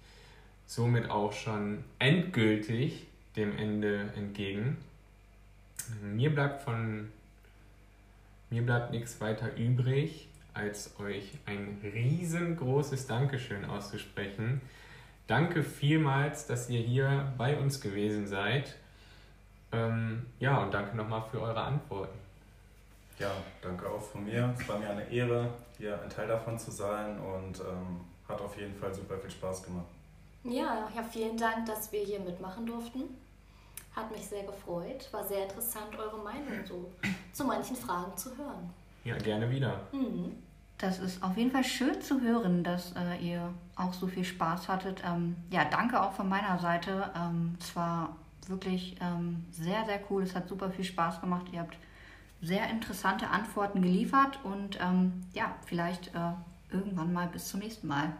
somit 0.67 1.11
auch 1.11 1.33
schon 1.33 1.85
endgültig 1.99 3.07
dem 3.37 3.57
Ende 3.57 4.12
entgegen. 4.16 4.76
Mir 6.03 6.35
bleibt 6.35 6.62
von 6.62 7.11
mir 8.51 8.62
bleibt 8.62 8.91
nichts 8.91 9.20
weiter 9.20 9.57
übrig, 9.57 10.26
als 10.55 10.99
euch 10.99 11.39
ein 11.47 11.78
riesengroßes 11.83 13.07
Dankeschön 13.07 13.64
auszusprechen. 13.64 14.61
Danke 15.28 15.62
vielmals, 15.62 16.49
dass 16.49 16.68
ihr 16.68 16.81
hier 16.81 17.33
bei 17.39 17.57
uns 17.57 17.81
gewesen 17.81 18.26
seid. 18.26 18.74
Ähm, 19.70 20.26
ja, 20.41 20.59
und 20.59 20.74
danke 20.74 20.97
nochmal 20.97 21.22
für 21.31 21.41
eure 21.41 21.61
Antworten. 21.61 22.18
Ja, 23.20 23.31
danke 23.62 23.89
auch 23.89 24.03
von 24.03 24.24
mir. 24.24 24.53
Es 24.59 24.68
war 24.68 24.81
mir 24.81 24.91
eine 24.91 25.09
Ehre, 25.09 25.49
hier 25.78 26.03
ein 26.03 26.11
Teil 26.11 26.26
davon 26.26 26.59
zu 26.59 26.72
sein 26.72 27.20
und 27.20 27.61
ähm, 27.61 28.01
hat 28.26 28.41
auf 28.41 28.59
jeden 28.59 28.74
Fall 28.74 28.93
super 28.93 29.16
viel 29.18 29.31
Spaß 29.31 29.62
gemacht. 29.62 29.87
Ja, 30.45 30.88
ja, 30.95 31.03
vielen 31.03 31.36
Dank, 31.36 31.66
dass 31.66 31.93
wir 31.93 32.01
hier 32.01 32.20
mitmachen 32.20 32.66
durften. 32.66 33.03
Hat 33.95 34.11
mich 34.11 34.26
sehr 34.26 34.45
gefreut. 34.45 35.09
War 35.12 35.24
sehr 35.24 35.45
interessant, 35.45 35.99
eure 35.99 36.18
Meinung 36.22 36.64
so 36.66 36.91
zu 37.32 37.45
manchen 37.45 37.76
Fragen 37.76 38.16
zu 38.16 38.36
hören. 38.36 38.70
Ja, 39.05 39.16
gerne 39.18 39.51
wieder. 39.51 39.80
Mhm. 39.93 40.36
Das 40.78 40.99
ist 40.99 41.22
auf 41.22 41.36
jeden 41.36 41.51
Fall 41.51 41.64
schön 41.64 42.01
zu 42.01 42.20
hören, 42.22 42.64
dass 42.64 42.93
äh, 42.93 43.16
ihr 43.20 43.53
auch 43.76 43.93
so 43.93 44.07
viel 44.07 44.24
Spaß 44.24 44.68
hattet. 44.68 45.03
Ähm, 45.05 45.36
ja, 45.51 45.64
danke 45.66 46.01
auch 46.01 46.12
von 46.12 46.28
meiner 46.28 46.59
Seite. 46.59 47.11
Ähm, 47.14 47.57
es 47.61 47.76
war 47.76 48.16
wirklich 48.47 48.97
ähm, 49.01 49.45
sehr, 49.51 49.84
sehr 49.84 50.01
cool. 50.09 50.22
Es 50.22 50.34
hat 50.34 50.49
super 50.49 50.70
viel 50.70 50.84
Spaß 50.84 51.20
gemacht. 51.20 51.47
Ihr 51.53 51.61
habt 51.61 51.76
sehr 52.41 52.70
interessante 52.70 53.28
Antworten 53.28 53.82
geliefert 53.82 54.38
und 54.43 54.78
ähm, 54.80 55.24
ja, 55.34 55.55
vielleicht 55.66 56.14
äh, 56.14 56.32
irgendwann 56.72 57.12
mal 57.12 57.26
bis 57.26 57.49
zum 57.49 57.61
nächsten 57.61 57.86
Mal. 57.86 58.14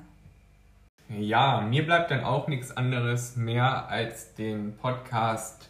Ja, 1.19 1.61
mir 1.61 1.85
bleibt 1.85 2.13
dann 2.13 2.23
auch 2.23 2.47
nichts 2.47 2.71
anderes 2.71 3.35
mehr, 3.35 3.89
als 3.89 4.37
den 4.37 4.77
Podcast 4.77 5.69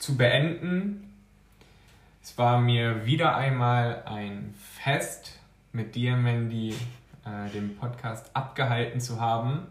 zu 0.00 0.16
beenden. 0.16 1.14
Es 2.20 2.36
war 2.38 2.60
mir 2.60 3.06
wieder 3.06 3.36
einmal 3.36 4.02
ein 4.04 4.52
Fest, 4.58 5.38
mit 5.70 5.94
dir, 5.94 6.16
Mandy, 6.16 6.74
äh, 7.24 7.50
den 7.54 7.76
Podcast 7.76 8.34
abgehalten 8.34 8.98
zu 8.98 9.20
haben. 9.20 9.68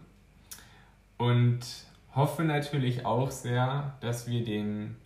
Und 1.18 1.60
hoffe 2.14 2.42
natürlich 2.42 3.04
auch 3.04 3.30
sehr, 3.30 3.92
dass 4.00 4.26
wir 4.26 4.42
den 4.42 4.96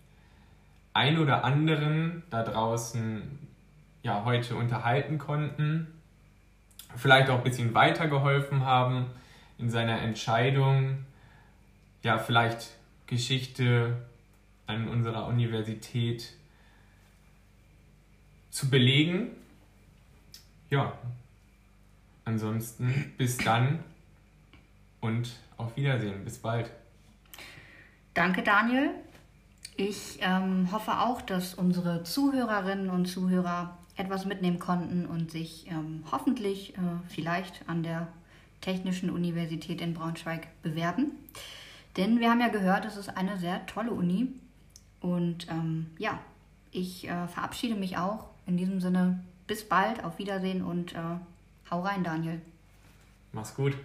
ein 0.92 1.18
oder 1.18 1.42
anderen 1.42 2.22
da 2.30 2.44
draußen 2.44 3.36
ja 4.04 4.24
heute 4.24 4.54
unterhalten 4.54 5.18
konnten, 5.18 5.88
vielleicht 6.94 7.30
auch 7.30 7.38
ein 7.38 7.44
bisschen 7.44 7.74
weitergeholfen 7.74 8.64
haben 8.64 9.06
in 9.58 9.70
seiner 9.70 10.00
Entscheidung, 10.02 11.04
ja, 12.02 12.18
vielleicht 12.18 12.70
Geschichte 13.06 13.96
an 14.66 14.88
unserer 14.88 15.26
Universität 15.26 16.32
zu 18.50 18.68
belegen. 18.68 19.30
Ja, 20.70 20.92
ansonsten 22.24 23.14
bis 23.16 23.38
dann 23.38 23.80
und 25.00 25.30
auf 25.56 25.76
Wiedersehen. 25.76 26.24
Bis 26.24 26.38
bald. 26.38 26.70
Danke, 28.14 28.42
Daniel. 28.42 28.90
Ich 29.76 30.18
ähm, 30.22 30.72
hoffe 30.72 31.00
auch, 31.00 31.20
dass 31.20 31.54
unsere 31.54 32.02
Zuhörerinnen 32.02 32.88
und 32.88 33.06
Zuhörer 33.06 33.76
etwas 33.96 34.24
mitnehmen 34.24 34.58
konnten 34.58 35.06
und 35.06 35.30
sich 35.30 35.70
ähm, 35.70 36.02
hoffentlich 36.10 36.76
äh, 36.76 36.80
vielleicht 37.08 37.68
an 37.68 37.82
der 37.82 38.08
Technischen 38.60 39.10
Universität 39.10 39.80
in 39.80 39.94
Braunschweig 39.94 40.48
bewerben. 40.62 41.12
Denn 41.96 42.20
wir 42.20 42.30
haben 42.30 42.40
ja 42.40 42.48
gehört, 42.48 42.84
es 42.84 42.96
ist 42.96 43.16
eine 43.16 43.38
sehr 43.38 43.64
tolle 43.66 43.92
Uni. 43.92 44.28
Und 45.00 45.48
ähm, 45.50 45.86
ja, 45.98 46.18
ich 46.70 47.08
äh, 47.08 47.28
verabschiede 47.28 47.74
mich 47.74 47.96
auch. 47.96 48.26
In 48.46 48.56
diesem 48.56 48.80
Sinne, 48.80 49.24
bis 49.46 49.68
bald, 49.68 50.04
auf 50.04 50.18
Wiedersehen 50.18 50.62
und 50.62 50.94
äh, 50.94 50.98
hau 51.70 51.80
rein, 51.80 52.04
Daniel. 52.04 52.40
Mach's 53.32 53.54
gut. 53.54 53.76